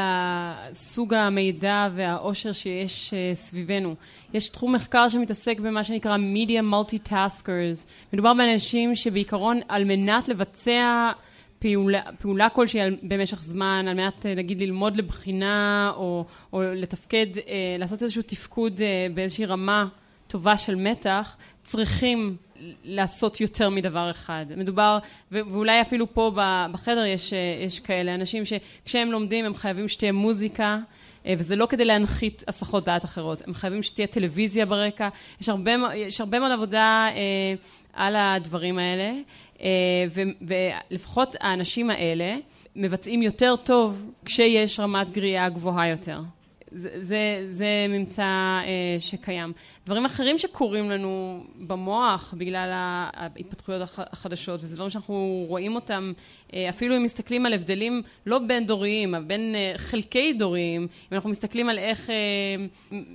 סוג 0.73 1.13
המידע 1.13 1.89
והעושר 1.95 2.51
שיש 2.51 3.13
אה, 3.13 3.35
סביבנו. 3.35 3.95
יש 4.33 4.49
תחום 4.49 4.75
מחקר 4.75 5.09
שמתעסק 5.09 5.59
במה 5.59 5.83
שנקרא 5.83 6.17
Media 6.17 6.73
Multitaskers. 6.73 7.87
מדובר 8.13 8.33
באנשים 8.33 8.95
שבעיקרון 8.95 9.59
על 9.67 9.83
מנת 9.83 10.27
לבצע 10.27 11.11
פעולה, 11.59 12.01
פעולה 12.19 12.49
כלשהי 12.49 12.79
במשך 13.03 13.43
זמן, 13.43 13.85
על 13.89 13.93
מנת 13.93 14.25
אה, 14.25 14.35
נגיד 14.35 14.61
ללמוד 14.61 14.97
לבחינה 14.97 15.91
או, 15.95 16.25
או 16.53 16.61
לתפקד, 16.61 17.27
אה, 17.37 17.75
לעשות 17.79 18.03
איזשהו 18.03 18.21
תפקוד 18.21 18.81
אה, 18.81 19.07
באיזושהי 19.13 19.45
רמה 19.45 19.87
טובה 20.27 20.57
של 20.57 20.75
מתח, 20.75 21.37
צריכים 21.61 22.35
לעשות 22.83 23.41
יותר 23.41 23.69
מדבר 23.69 24.11
אחד. 24.11 24.45
מדובר, 24.57 24.99
ואולי 25.31 25.81
אפילו 25.81 26.13
פה 26.13 26.31
בחדר 26.71 27.05
יש, 27.05 27.33
יש 27.65 27.79
כאלה 27.79 28.15
אנשים 28.15 28.43
שכשהם 28.45 29.11
לומדים 29.11 29.45
הם 29.45 29.55
חייבים 29.55 29.87
שתהיה 29.87 30.11
מוזיקה, 30.11 30.79
וזה 31.25 31.55
לא 31.55 31.65
כדי 31.65 31.85
להנחית 31.85 32.43
הסחות 32.47 32.85
דעת 32.85 33.05
אחרות, 33.05 33.47
הם 33.47 33.53
חייבים 33.53 33.83
שתהיה 33.83 34.07
טלוויזיה 34.07 34.65
ברקע, 34.65 35.09
יש 35.41 35.49
הרבה, 35.49 35.71
יש 35.95 36.19
הרבה 36.19 36.39
מאוד 36.39 36.51
עבודה 36.51 37.09
אה, 37.11 37.53
על 37.93 38.15
הדברים 38.15 38.77
האלה. 38.77 39.13
אה, 39.61 40.05
ולפחות 40.41 41.35
האנשים 41.39 41.89
האלה 41.89 42.35
מבצעים 42.75 43.21
יותר 43.21 43.55
טוב 43.55 44.11
כשיש 44.25 44.79
רמת 44.79 45.09
גריעה 45.11 45.49
גבוהה 45.49 45.87
יותר. 45.87 46.21
זה, 46.71 46.89
זה, 47.01 47.45
זה 47.49 47.85
ממצא 47.89 48.23
אה, 48.23 48.95
שקיים. 48.99 49.53
דברים 49.85 50.05
אחרים 50.05 50.39
שקורים 50.39 50.89
לנו 50.89 51.43
במוח 51.67 52.33
בגלל 52.37 52.69
ההתפתחויות 52.73 53.81
החדשות, 53.97 54.59
וזה 54.63 54.75
דברים 54.75 54.89
שאנחנו 54.89 55.45
רואים 55.47 55.75
אותם, 55.75 56.13
אה, 56.53 56.69
אפילו 56.69 56.97
אם 56.97 57.03
מסתכלים 57.03 57.45
על 57.45 57.53
הבדלים 57.53 58.01
לא 58.25 58.39
בין 58.39 58.65
דוריים, 58.65 59.15
אבל 59.15 59.23
בין 59.23 59.55
אה, 59.55 59.73
חלקי 59.77 60.33
דוריים, 60.33 60.81
אם 60.81 61.15
אנחנו 61.15 61.29
מסתכלים 61.29 61.69
על 61.69 61.77
איך 61.77 62.09
אה, 62.09 62.15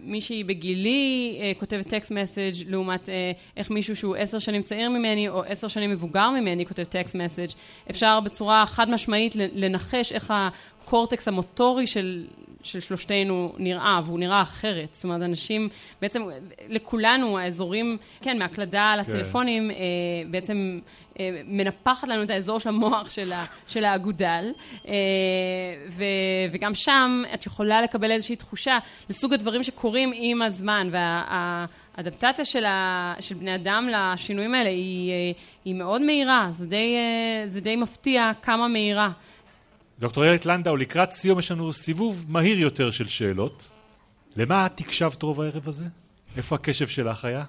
מישהי 0.04 0.44
בגילי 0.44 1.38
אה, 1.40 1.52
כותבת 1.58 1.88
טקסט 1.88 2.10
מסאג' 2.10 2.54
לעומת 2.68 3.08
אה, 3.08 3.32
איך 3.56 3.70
מישהו 3.70 3.96
שהוא 3.96 4.16
עשר 4.16 4.38
שנים 4.38 4.62
צעיר 4.62 4.90
ממני 4.90 5.28
או 5.28 5.42
עשר 5.42 5.68
שנים 5.68 5.90
מבוגר 5.90 6.30
ממני 6.30 6.66
כותב 6.66 6.84
טקסט 6.84 7.14
מסאג', 7.14 7.50
אפשר 7.90 8.20
בצורה 8.20 8.66
חד 8.66 8.90
משמעית 8.90 9.36
לנחש 9.36 10.12
איך 10.12 10.34
הקורטקס 10.36 11.28
המוטורי 11.28 11.86
של 11.86 12.24
של 12.64 12.80
שלושתנו 12.80 13.52
נראה, 13.58 14.00
והוא 14.04 14.18
נראה 14.18 14.42
אחרת. 14.42 14.88
זאת 14.92 15.04
אומרת, 15.04 15.22
אנשים, 15.22 15.68
בעצם 16.02 16.22
לכולנו 16.68 17.38
האזורים, 17.38 17.98
כן, 18.22 18.38
מהקלדה 18.38 18.96
לטלפונים, 18.96 19.70
כן. 19.70 19.74
אה, 19.80 20.30
בעצם 20.30 20.80
אה, 21.20 21.40
מנפחת 21.46 22.08
לנו 22.08 22.22
את 22.22 22.30
האזור 22.30 22.60
של 22.60 22.68
המוח 22.68 23.10
של, 23.10 23.32
ה, 23.32 23.44
של 23.66 23.84
האגודל, 23.84 24.52
אה, 24.88 24.94
ו, 25.90 26.04
וגם 26.52 26.74
שם 26.74 27.22
את 27.34 27.46
יכולה 27.46 27.82
לקבל 27.82 28.10
איזושהי 28.10 28.36
תחושה 28.36 28.78
לסוג 29.10 29.34
הדברים 29.34 29.64
שקורים 29.64 30.12
עם 30.14 30.42
הזמן, 30.42 30.88
והאדפטציה 30.92 32.44
של, 32.44 32.64
ה, 32.64 33.14
של 33.20 33.34
בני 33.34 33.54
אדם 33.54 33.88
לשינויים 33.92 34.54
האלה 34.54 34.68
היא, 34.70 35.10
אה, 35.10 35.32
היא 35.64 35.74
מאוד 35.74 36.02
מהירה, 36.02 36.48
זה 36.50 36.66
די, 36.66 36.96
אה, 36.96 37.46
זה 37.46 37.60
די 37.60 37.76
מפתיע 37.76 38.30
כמה 38.42 38.68
מהירה. 38.68 39.10
דוקטור 39.98 40.24
איילת 40.24 40.46
לנדאו, 40.46 40.76
לקראת 40.76 41.12
סיום 41.12 41.38
יש 41.38 41.50
לנו 41.50 41.72
סיבוב 41.72 42.24
מהיר 42.28 42.60
יותר 42.60 42.90
של 42.90 43.08
שאלות. 43.08 43.70
למה 44.36 44.66
את 44.66 44.80
הקשבת 44.80 45.22
רוב 45.22 45.40
הערב 45.40 45.68
הזה? 45.68 45.84
איפה 46.36 46.54
הקשב 46.54 46.86
שלך 46.86 47.24
היה? 47.24 47.44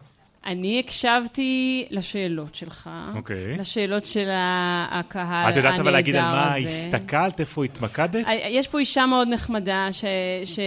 אני 0.45 0.79
הקשבתי 0.79 1.85
לשאלות 1.89 2.55
שלך, 2.55 2.89
okay. 3.11 3.15
אוקיי. 3.17 3.57
לשאלות 3.57 4.05
של 4.05 4.29
הקהל 4.29 5.25
הנהדר 5.25 5.49
הזה. 5.49 5.49
את 5.49 5.55
יודעת 5.55 5.79
אבל 5.79 5.91
להגיד 5.91 6.15
על 6.15 6.21
מה 6.21 6.55
הסתכלת, 6.55 7.39
איפה 7.39 7.65
התמקדת? 7.65 8.27
אה, 8.27 8.33
יש 8.49 8.67
פה 8.67 8.79
אישה 8.79 9.05
מאוד 9.05 9.27
נחמדה, 9.27 9.87
ש, 9.91 10.05
ש, 10.43 10.59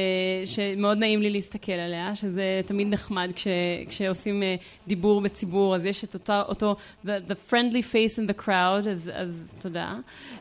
שמאוד 0.44 0.98
נעים 0.98 1.22
לי 1.22 1.30
להסתכל 1.30 1.72
עליה, 1.72 2.16
שזה 2.16 2.60
תמיד 2.66 2.88
נחמד 2.90 3.30
כש, 3.34 3.46
כשעושים 3.88 4.42
אה, 4.42 4.54
דיבור 4.86 5.20
בציבור, 5.20 5.76
אז 5.76 5.84
יש 5.84 6.04
את 6.04 6.14
אותו, 6.14 6.42
אותו 6.48 6.76
the, 7.06 7.08
the 7.28 7.52
friendly 7.52 7.92
face 7.92 8.18
in 8.18 8.30
the 8.30 8.46
crowd, 8.46 8.88
אז, 8.90 9.10
אז 9.14 9.54
תודה. 9.58 9.94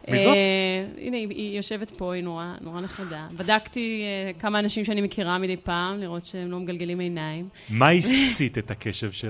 מי 0.08 0.24
זאת? 0.24 0.34
Uh, 0.34 1.02
הנה, 1.02 1.18
היא, 1.18 1.28
היא 1.30 1.58
יושבת 1.58 1.92
פה, 1.92 2.14
היא 2.14 2.24
נורא, 2.24 2.46
נורא 2.62 2.82
נחמדה. 2.82 3.28
בדקתי 3.38 4.04
uh, 4.36 4.42
כמה 4.42 4.60
אנשים 4.60 4.86
שאני 4.86 5.02
מכירה 5.02 5.38
מדי 5.38 5.58
פעם, 5.58 6.00
לראות 6.00 6.26
שהם 6.26 6.52
לא 6.52 6.60
מגלגלים 6.60 7.00
עיניים. 7.00 7.50
מה 7.70 7.90
הסיט 7.90 8.58
את 8.58 8.72
הקשב 8.72 9.12
שלך? 9.12 9.27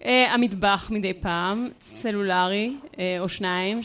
Uh, 0.00 0.06
המטבח 0.30 0.88
מדי 0.90 1.14
פעם, 1.14 1.68
צלולרי, 1.78 2.76
uh, 2.82 2.96
או 3.20 3.28
שניים 3.28 3.80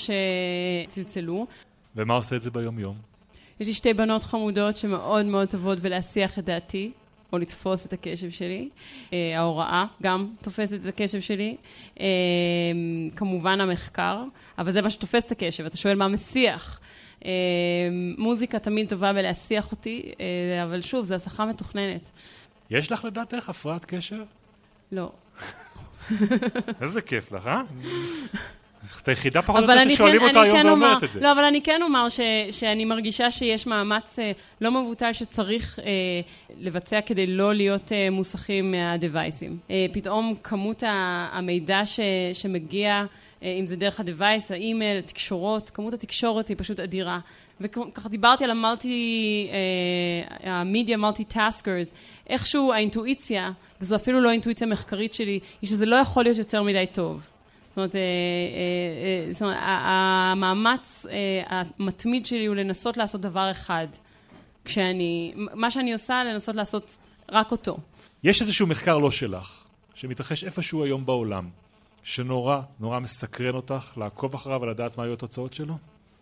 שצלצלו. 0.88 1.48
ומה 1.96 2.14
עושה 2.14 2.36
את 2.36 2.42
זה 2.42 2.52
ביום-יום? 2.52 2.96
יש 3.60 3.68
לי 3.68 3.74
שתי 3.74 3.94
בנות 3.94 4.24
חמודות 4.24 4.78
שמאוד 4.78 5.26
מאוד 5.26 5.50
טובות 5.50 5.80
בלהסיח 5.80 6.40
את 6.40 6.46
דעתי. 6.46 6.92
או 7.34 7.40
לתפוס 7.40 7.86
את 7.86 7.94
הקשב 7.94 8.30
שלי. 8.30 8.70
Uh, 9.10 9.14
ההוראה 9.36 9.86
גם 10.04 10.28
תופסת 10.42 10.80
את 10.82 10.86
הקשב 10.86 11.20
שלי. 11.20 11.56
Uh, 11.96 12.00
כמובן 13.16 13.62
המחקר, 13.62 14.24
אבל 14.58 14.72
זה 14.72 14.82
מה 14.82 14.90
שתופס 14.90 15.26
את 15.26 15.32
הקשב. 15.32 15.66
אתה 15.66 15.78
שואל 15.78 15.96
מה 15.96 16.08
מסיח. 16.08 16.80
Uh, 17.20 17.26
מוזיקה 18.18 18.60
תמיד 18.60 18.90
טובה 18.90 19.14
בלהסיח 19.14 19.72
אותי, 19.72 20.12
uh, 20.12 20.18
אבל 20.64 20.82
שוב, 20.82 21.06
זו 21.06 21.16
הסחה 21.16 21.46
מתוכננת. 21.46 22.10
יש 22.70 22.92
לך 22.92 23.06
לדעתך 23.06 23.50
הפרעת 23.50 23.86
קשב? 23.86 24.24
לא. 24.96 25.12
איזה 26.82 27.02
כיף 27.02 27.32
לך, 27.32 27.48
אה? 27.48 27.62
את 29.02 29.08
היחידה 29.08 29.42
פחות 29.42 29.64
או 29.64 29.70
יותר 29.70 29.90
ששואלים 29.90 30.22
כן, 30.22 30.28
אותה 30.28 30.42
היום 30.42 30.58
כן 30.58 30.68
ואומרת 30.68 31.04
את 31.04 31.12
זה. 31.12 31.20
לא, 31.20 31.32
אבל 31.32 31.44
אני 31.44 31.62
כן 31.62 31.82
אומר 31.82 32.10
ש, 32.10 32.20
שאני 32.50 32.86
מרגישה 32.86 33.32
שיש 33.32 33.68
מאמץ 33.68 34.20
אה, 34.20 34.32
לא 34.62 34.72
מבוטל 34.72 35.14
שצריך 35.14 35.80
אה, 35.80 35.86
לבצע 36.60 37.02
כדי 37.02 37.28
לא 37.28 37.54
להיות 37.54 37.92
אה, 37.92 38.10
מוסחים 38.12 38.72
מהדווייסים. 38.72 39.58
אה, 39.72 39.86
פתאום 39.94 40.34
כמות 40.44 40.84
המידע 41.32 41.86
ש, 41.86 42.00
שמגיע, 42.34 43.06
אה, 43.44 43.58
אם 43.60 43.66
זה 43.66 43.76
דרך 43.76 44.00
ה 44.00 44.06
device, 44.06 44.52
האימייל, 44.52 44.98
התקשורות, 44.98 45.70
כמות 45.70 45.94
התקשורת 45.94 46.48
היא 46.48 46.58
פשוט 46.60 46.80
אדירה. 46.80 47.20
וככה 47.62 48.10
דיברתי 48.10 48.44
על 48.44 48.52
ה 48.52 48.65
multi, 48.65 49.48
אה, 50.44 50.52
ה 50.52 50.59
media 50.59 50.98
multi 50.98 51.24
taskers, 51.24 51.94
איכשהו 52.30 52.74
האינטואיציה, 52.74 53.52
וזו 53.86 53.96
אפילו 53.96 54.22
לא 54.22 54.32
אינטואיציה 54.32 54.68
מחקרית 54.68 55.14
שלי, 55.14 55.40
היא 55.62 55.70
שזה 55.70 55.86
לא 55.86 55.96
יכול 55.96 56.24
להיות 56.24 56.38
יותר 56.38 56.64
מדי 56.64 56.86
טוב. 56.92 57.28
זאת 57.70 57.78
אומרת, 57.78 57.96
אה, 57.96 58.02
אה, 58.02 59.34
זאת 59.34 59.42
אומרת 59.42 59.58
המאמץ 59.62 61.06
המתמיד 61.46 62.26
שלי 62.26 62.46
הוא 62.46 62.56
לנסות 62.56 62.98
לעשות 62.98 63.22
דבר 63.22 63.52
אחד. 63.52 63.88
כשאני, 64.66 65.34
מה 65.36 65.72
שאני 65.72 65.94
עושה, 65.94 66.24
לנסות 66.24 66.56
לעשות 66.56 66.98
רק 67.32 67.52
אותו. 67.52 67.78
יש 68.24 68.42
איזשהו 68.42 68.68
מחקר 68.68 68.98
לא 68.98 69.12
שלך, 69.12 69.64
שמתרחש 69.96 70.44
איפשהו 70.44 70.84
היום 70.84 71.06
בעולם, 71.06 71.50
שנורא 72.04 72.62
נורא 72.80 73.00
מסקרן 73.00 73.56
אותך 73.56 73.94
לעקוב 73.98 74.34
אחריו 74.34 74.62
ולדעת 74.62 74.98
מה 74.98 75.04
היו 75.04 75.14
התוצאות 75.14 75.54
שלו? 75.54 75.78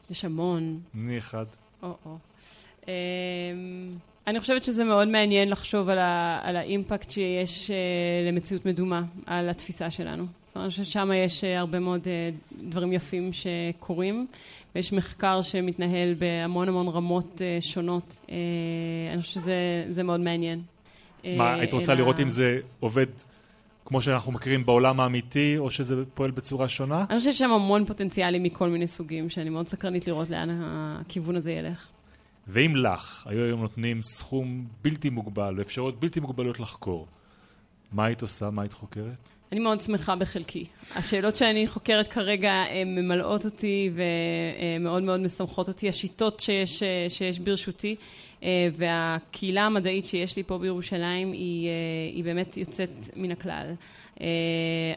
יש 0.09 0.25
המון. 0.25 0.79
אני 0.95 1.17
אחד. 1.17 1.45
או-או. 1.83 2.17
אני 4.27 4.39
חושבת 4.39 4.63
שזה 4.63 4.83
מאוד 4.83 5.07
מעניין 5.07 5.49
לחשוב 5.49 5.89
על, 5.89 5.99
ה, 5.99 6.39
על 6.43 6.55
האימפקט 6.55 7.11
שיש 7.11 7.71
uh, 7.71 8.31
למציאות 8.31 8.65
מדומה, 8.65 9.01
על 9.25 9.49
התפיסה 9.49 9.89
שלנו. 9.89 10.25
זאת 10.47 10.55
אומרת, 10.55 10.71
ששם 10.71 11.11
יש 11.25 11.43
uh, 11.43 11.47
הרבה 11.59 11.79
מאוד 11.79 12.01
uh, 12.03 12.07
דברים 12.69 12.93
יפים 12.93 13.31
שקורים, 13.33 14.27
ויש 14.75 14.93
מחקר 14.93 15.41
שמתנהל 15.41 16.13
בהמון 16.13 16.67
המון 16.67 16.87
רמות 16.87 17.41
uh, 17.41 17.63
שונות. 17.63 18.19
Uh, 18.25 18.29
אני 19.13 19.21
חושבת 19.21 19.43
שזה 19.87 20.03
מאוד 20.03 20.19
מעניין. 20.19 20.61
מה, 21.25 21.53
היית 21.53 21.73
רוצה 21.73 21.93
לראות 21.93 22.19
אם 22.19 22.29
זה 22.29 22.59
עובד 22.79 23.05
כמו 23.85 24.01
שאנחנו 24.01 24.31
מכירים 24.31 24.65
בעולם 24.65 24.99
האמיתי, 24.99 25.55
או 25.57 25.71
שזה 25.71 25.95
פועל 26.13 26.31
בצורה 26.31 26.69
שונה? 26.69 27.05
אני 27.09 27.17
חושבת 27.17 27.33
שיש 27.33 27.39
שם 27.39 27.51
המון 27.51 27.85
פוטנציאלים 27.85 28.43
מכל 28.43 28.69
מיני 28.69 28.87
סוגים, 28.87 29.29
שאני 29.29 29.49
מאוד 29.49 29.67
סקרנית 29.67 30.07
לראות 30.07 30.29
לאן 30.29 30.49
הכיוון 30.61 31.35
הזה 31.35 31.51
ילך. 31.51 31.92
ואם 32.47 32.75
לך 32.75 33.23
היו 33.27 33.43
היום 33.43 33.61
נותנים 33.61 34.01
סכום 34.01 34.65
בלתי 34.81 35.09
מוגבל 35.09 35.55
ואפשרויות 35.57 35.99
בלתי 35.99 36.19
מוגבלות 36.19 36.59
לחקור, 36.59 37.07
מה 37.91 38.05
היית 38.05 38.21
עושה? 38.21 38.49
מה 38.49 38.61
היית 38.61 38.73
חוקרת? 38.73 39.29
אני 39.51 39.59
מאוד 39.59 39.81
שמחה 39.81 40.15
בחלקי. 40.15 40.65
השאלות 40.95 41.35
שאני 41.35 41.67
חוקרת 41.67 42.07
כרגע 42.07 42.51
הן 42.51 42.95
ממלאות 42.95 43.45
אותי 43.45 43.91
ומאוד 43.93 45.03
מאוד 45.03 45.19
משמחות 45.19 45.67
אותי. 45.67 45.89
השיטות 45.89 46.39
שיש, 46.39 46.83
שיש 47.09 47.39
ברשותי 47.39 47.95
והקהילה 48.77 49.61
המדעית 49.61 50.05
שיש 50.05 50.37
לי 50.37 50.43
פה 50.43 50.57
בירושלים 50.57 51.31
היא, 51.31 51.69
היא 52.13 52.23
באמת 52.23 52.57
יוצאת 52.57 52.89
מן 53.15 53.31
הכלל. 53.31 53.73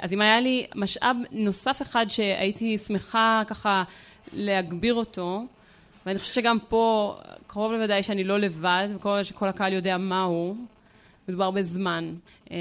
אז 0.01 0.13
אם 0.13 0.21
היה 0.21 0.41
לי 0.41 0.67
משאב 0.75 1.17
נוסף 1.33 1.83
אחד 1.83 2.07
שהייתי 2.09 2.79
שמחה 2.79 3.43
ככה 3.47 3.85
להגביר 4.33 4.95
אותו, 4.95 5.45
ואני 6.07 6.19
חושבת 6.19 6.35
שגם 6.35 6.59
פה 6.69 7.17
קרוב 7.47 7.73
לוודאי 7.73 8.03
שאני 8.03 8.25
לא 8.25 8.39
לבד, 8.39 8.89
וכל 8.97 9.23
שכל 9.23 9.49
הקהל 9.49 9.73
יודע 9.73 9.97
מהו, 9.97 10.57
מדובר 11.29 11.51
בזמן. 11.51 12.15
אמ, 12.51 12.57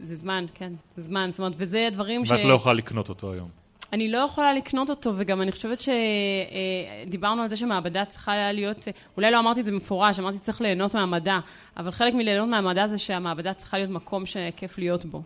זה 0.00 0.16
זמן, 0.16 0.44
כן, 0.54 0.72
זה 0.96 1.02
זמן, 1.02 1.30
זאת 1.30 1.38
אומרת, 1.38 1.52
וזה 1.56 1.86
הדברים 1.86 2.26
ש... 2.26 2.30
ואת 2.30 2.44
לא 2.44 2.54
יכולה 2.54 2.74
לקנות 2.74 3.08
אותו 3.08 3.32
היום. 3.32 3.48
אני 3.92 4.10
לא 4.10 4.18
יכולה 4.18 4.54
לקנות 4.54 4.90
אותו, 4.90 5.12
וגם 5.16 5.42
אני 5.42 5.52
חושבת 5.52 5.80
שדיברנו 5.80 7.42
על 7.42 7.48
זה 7.48 7.56
שמעבדה 7.56 8.04
צריכה 8.04 8.52
להיות, 8.52 8.88
אולי 9.16 9.30
לא 9.30 9.38
אמרתי 9.38 9.60
את 9.60 9.64
זה 9.64 9.70
במפורש, 9.70 10.18
אמרתי 10.18 10.38
צריך 10.38 10.60
ליהנות 10.60 10.94
מהמדע, 10.94 11.38
אבל 11.76 11.90
חלק 11.90 12.14
מליהנות 12.14 12.48
מהמדע 12.48 12.86
זה 12.86 12.98
שהמעבדה 12.98 13.54
צריכה 13.54 13.78
להיות 13.78 13.90
מקום 13.90 14.26
שכיף 14.26 14.78
להיות 14.78 15.04
בו. 15.04 15.22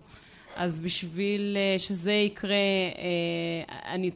אז 0.57 0.81
בשביל 0.81 1.57
אה, 1.57 1.79
שזה 1.79 2.13
יקרה, 2.13 2.55
אה, 2.55 3.93
אני 3.95 4.11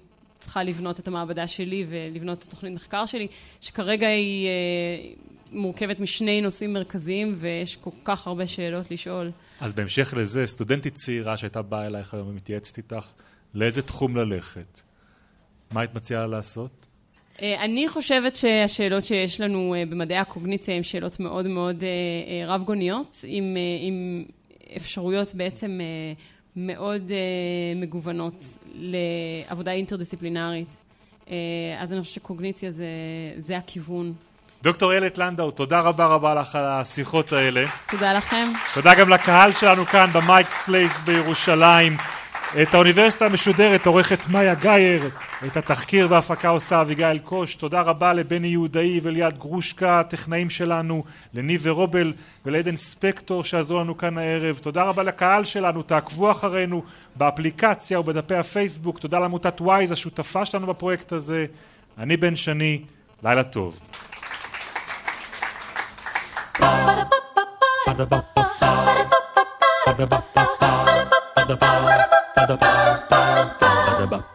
צריכה 0.46 0.62
לבנות 0.62 1.00
את 1.00 1.08
המעבדה 1.08 1.46
שלי 1.46 1.86
ולבנות 1.88 2.38
את 2.38 2.42
התוכנית 2.42 2.74
מחקר 2.74 3.06
שלי, 3.06 3.26
שכרגע 3.60 4.08
היא 4.08 4.46
אה, 4.46 4.52
מורכבת 5.52 6.00
משני 6.00 6.40
נושאים 6.40 6.72
מרכזיים 6.72 7.34
ויש 7.38 7.76
כל 7.76 7.90
כך 8.04 8.26
הרבה 8.26 8.46
שאלות 8.46 8.90
לשאול. 8.90 9.30
אז 9.60 9.74
בהמשך 9.74 10.14
לזה, 10.16 10.46
סטודנטית 10.46 10.94
צעירה 10.94 11.36
שהייתה 11.36 11.62
באה 11.62 11.86
אלייך 11.86 12.14
היום 12.14 12.28
ומתייעצת 12.28 12.78
איתך, 12.78 13.12
לאיזה 13.54 13.82
תחום 13.82 14.16
ללכת? 14.16 14.80
מה 15.70 15.80
היית 15.80 15.94
מציעה 15.94 16.26
לעשות? 16.26 16.86
אה, 17.42 17.64
אני 17.64 17.88
חושבת 17.88 18.36
שהשאלות 18.36 19.04
שיש 19.04 19.40
לנו 19.40 19.74
אה, 19.74 19.86
במדעי 19.86 20.18
הקוגניציה 20.18 20.76
הן 20.76 20.82
שאלות 20.82 21.20
מאוד 21.20 21.46
מאוד 21.46 21.84
רב 22.46 22.62
גוניות, 22.64 23.24
עם, 23.24 23.56
עם 23.80 24.24
אפשרויות 24.76 25.34
בעצם 25.34 25.80
מאוד 26.56 27.10
uh, 27.10 27.12
מגוונות 27.80 28.44
לעבודה 28.74 29.72
אינטרדיסציפלינרית. 29.72 30.68
אה, 31.26 31.30
אז 31.78 31.92
אני 31.92 32.00
חושבת 32.00 32.14
שקוגניציה 32.14 32.72
זה, 32.72 32.86
זה 33.38 33.56
הכיוון. 33.56 34.12
דוקטור 34.62 34.92
איילת 34.92 35.18
לנדאו, 35.18 35.50
תודה 35.50 35.80
רבה 35.80 36.06
רבה 36.06 36.34
לך 36.34 36.54
על 36.54 36.64
השיחות 36.64 37.32
האלה. 37.32 37.64
תודה 37.90 38.12
לכם. 38.12 38.48
תודה 38.74 38.94
גם 38.94 39.08
לקהל 39.08 39.52
שלנו 39.52 39.86
כאן 39.86 40.10
ב 40.12 40.19
Mike's 40.19 40.58
Place 40.58 40.92
בירושלים. 41.04 41.92
את 42.62 42.74
האוניברסיטה 42.74 43.26
המשודרת 43.26 43.86
עורכת 43.86 44.28
מאיה 44.28 44.54
גייר, 44.54 45.10
את 45.46 45.56
התחקיר 45.56 46.06
וההפקה 46.10 46.48
עושה 46.48 46.80
אביגיל 46.80 47.18
קוש. 47.18 47.54
תודה 47.54 47.80
רבה 47.80 48.12
לבני 48.12 48.48
יהודאי 48.48 49.00
וליד 49.02 49.38
גרושקה, 49.38 50.00
הטכנאים 50.00 50.50
שלנו, 50.50 51.04
לניב 51.34 51.60
ורובל 51.64 52.12
ולעדן 52.46 52.76
ספקטור 52.76 53.44
שעזרו 53.44 53.80
לנו 53.80 53.98
כאן 53.98 54.18
הערב. 54.18 54.58
תודה 54.62 54.82
רבה 54.82 55.02
לקהל 55.02 55.44
שלנו, 55.44 55.82
תעקבו 55.82 56.30
אחרינו 56.30 56.82
באפליקציה 57.16 58.00
ובדפי 58.00 58.34
הפייסבוק. 58.34 58.98
תודה 58.98 59.18
לעמותת 59.18 59.60
וויז, 59.60 59.92
השותפה 59.92 60.44
שלנו 60.44 60.66
בפרויקט 60.66 61.12
הזה. 61.12 61.46
אני 61.98 62.16
בן 62.16 62.36
שני, 62.36 62.82
לילה 63.22 63.42
טוב. 63.42 63.80
Ba-da-ba-ba-ba 69.86 70.85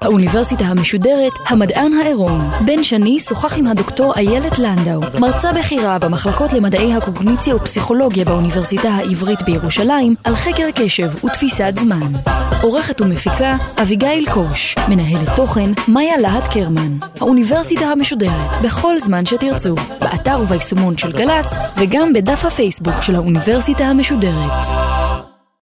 האוניברסיטה 0.01 0.63
המשודרת, 0.63 1.31
המדען 1.47 1.93
העירום. 1.93 2.51
בן 2.65 2.83
שני 2.83 3.19
שוחח 3.19 3.57
עם 3.57 3.67
הדוקטור 3.67 4.13
איילת 4.15 4.59
לנדאו, 4.59 5.01
מרצה 5.19 5.53
בכירה 5.53 5.99
במחלקות 5.99 6.53
למדעי 6.53 6.93
הקוגניציה 6.93 7.55
ופסיכולוגיה 7.55 8.25
באוניברסיטה 8.25 8.89
העברית 8.89 9.41
בירושלים, 9.41 10.15
על 10.23 10.35
חקר 10.35 10.67
קשב 10.75 11.25
ותפיסת 11.25 11.73
זמן. 11.79 12.11
עורכת 12.61 13.01
ומפיקה, 13.01 13.55
אביגיל 13.81 14.25
קוש. 14.31 14.75
מנהלת 14.87 15.35
תוכן, 15.35 15.69
מאיה 15.87 16.17
להט 16.17 16.47
קרמן. 16.53 16.97
האוניברסיטה 17.19 17.85
המשודרת, 17.85 18.61
בכל 18.63 18.99
זמן 18.99 19.25
שתרצו. 19.25 19.75
באתר 19.99 20.39
וביישומון 20.41 20.97
של 20.97 21.11
גל"צ, 21.11 21.55
וגם 21.77 22.13
בדף 22.13 22.45
הפייסבוק 22.45 23.01
של 23.01 23.15
האוניברסיטה 23.15 23.83
המשודרת. 23.83 25.10